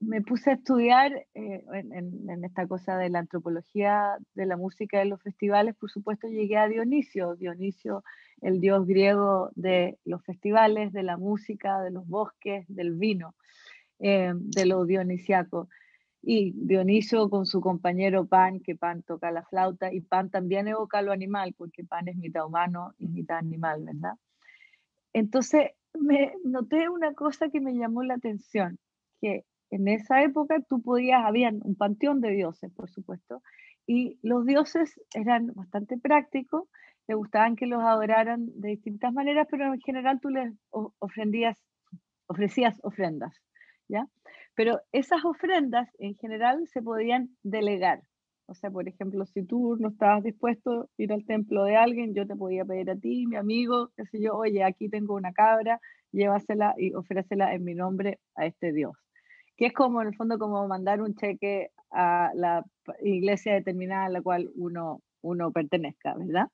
[0.00, 4.98] me puse a estudiar eh, en, en, esta cosa de la antropología de la música
[4.98, 8.04] de los festivales, por supuesto llegué a Dionisio, Dionisio,
[8.40, 13.34] el dios griego de los festivales, de la música, de los bosques, del vino,
[14.00, 15.68] eh, de lo dionisiaco
[16.26, 21.02] y Dionisio con su compañero Pan, que Pan toca la flauta, y Pan también evoca
[21.02, 24.14] lo animal, porque Pan es mitad humano y mitad animal, ¿verdad?
[25.12, 28.78] Entonces, me noté una cosa que me llamó la atención,
[29.20, 33.42] que en esa época tú podías, había un panteón de dioses, por supuesto,
[33.86, 36.68] y los dioses eran bastante prácticos,
[37.06, 40.54] le gustaban que los adoraran de distintas maneras, pero en general tú les
[40.98, 41.62] ofrendías,
[42.26, 43.42] ofrecías ofrendas,
[43.88, 44.08] ¿ya?
[44.54, 48.02] Pero esas ofrendas en general se podían delegar.
[48.46, 52.14] O sea, por ejemplo, si tú no estabas dispuesto a ir al templo de alguien,
[52.14, 55.32] yo te podía pedir a ti, mi amigo, qué sé yo, oye, aquí tengo una
[55.32, 55.80] cabra,
[56.12, 58.92] llévasela y ofrécela en mi nombre a este Dios.
[59.56, 62.64] Que es como, en el fondo, como mandar un cheque a la
[63.02, 66.48] iglesia determinada a la cual uno, uno pertenezca, ¿verdad?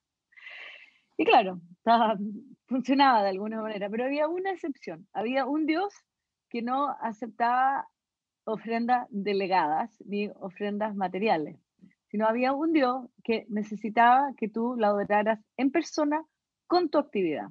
[1.17, 2.17] Y claro, estaba,
[2.67, 5.07] funcionaba de alguna manera, pero había una excepción.
[5.13, 5.93] Había un Dios
[6.51, 7.87] que no aceptaba
[8.43, 11.57] ofrendas delegadas ni ofrendas materiales,
[12.09, 16.23] sino había un Dios que necesitaba que tú la adoraras en persona
[16.67, 17.47] con tu actividad.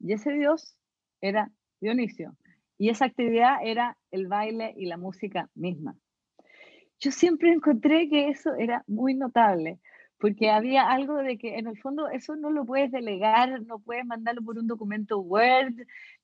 [0.00, 0.76] Y ese Dios
[1.20, 2.36] era Dionisio.
[2.76, 5.96] Y esa actividad era el baile y la música misma.
[6.98, 9.78] Yo siempre encontré que eso era muy notable,
[10.24, 14.06] porque había algo de que en el fondo eso no lo puedes delegar, no puedes
[14.06, 15.74] mandarlo por un documento Word,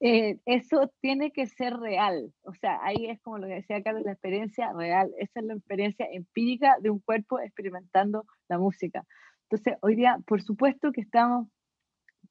[0.01, 2.33] eh, eso tiene que ser real.
[2.45, 5.53] O sea, ahí es como lo que decía Carlos, la experiencia real, esa es la
[5.53, 9.05] experiencia empírica de un cuerpo experimentando la música.
[9.51, 11.49] Entonces, hoy día, por supuesto que estamos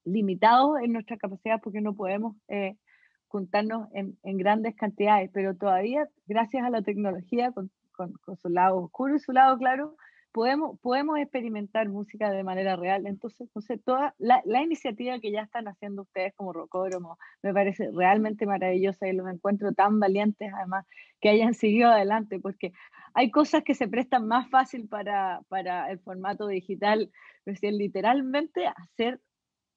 [0.06, 2.78] limitados en nuestra capacidad porque no podemos eh,
[3.28, 8.50] juntarnos en, en, grandes cantidades, pero todavía, gracias a la tecnología, con, con, con su
[8.50, 9.96] lado oscuro y su lado claro,
[10.32, 13.08] podemos, podemos experimentar música de manera real.
[13.08, 17.90] Entonces, entonces toda la, la, iniciativa que ya están haciendo ustedes como Rocódromo me parece
[17.94, 20.86] realmente maravillosa y los encuentro tan valientes, además,
[21.20, 22.74] que hayan seguido adelante, porque
[23.14, 27.12] hay cosas que se prestan más fácil para, para el formato digital,
[27.46, 29.20] es decir, literalmente hacer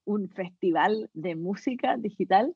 [0.05, 2.55] un festival de música digital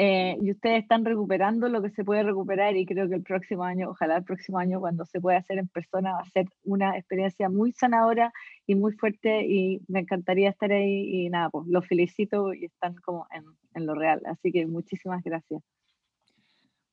[0.00, 3.64] eh, y ustedes están recuperando lo que se puede recuperar y creo que el próximo
[3.64, 6.96] año, ojalá el próximo año cuando se pueda hacer en persona, va a ser una
[6.96, 8.32] experiencia muy sanadora
[8.64, 12.94] y muy fuerte y me encantaría estar ahí y nada, pues los felicito y están
[13.04, 13.26] como
[13.74, 14.22] en, lo real.
[14.26, 15.62] Así que muchísimas gracias.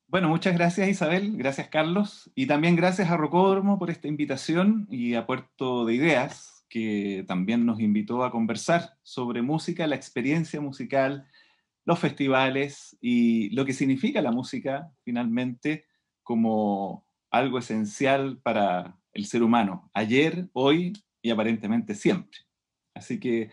[0.08, 5.14] Bueno, muchas gracias Isabel, gracias Carlos y también gracias a Rocódromo por esta invitación y
[5.14, 11.28] a Puerto de Ideas que también nos invitó a conversar sobre música, la experiencia musical
[11.86, 15.86] los festivales y lo que significa la música finalmente
[16.22, 22.40] como algo esencial para el ser humano, ayer, hoy y aparentemente siempre.
[22.94, 23.50] Así que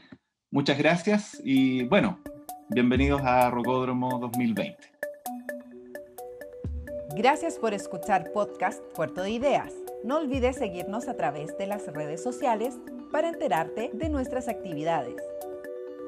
[0.52, 2.20] muchas gracias y bueno,
[2.70, 4.78] bienvenidos a Rocódromo 2020.
[7.16, 9.72] Gracias por escuchar podcast Puerto de Ideas.
[10.04, 12.80] No olvides seguirnos a través de las redes sociales
[13.12, 15.22] para enterarte de nuestras actividades.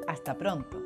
[0.07, 0.84] Hasta pronto.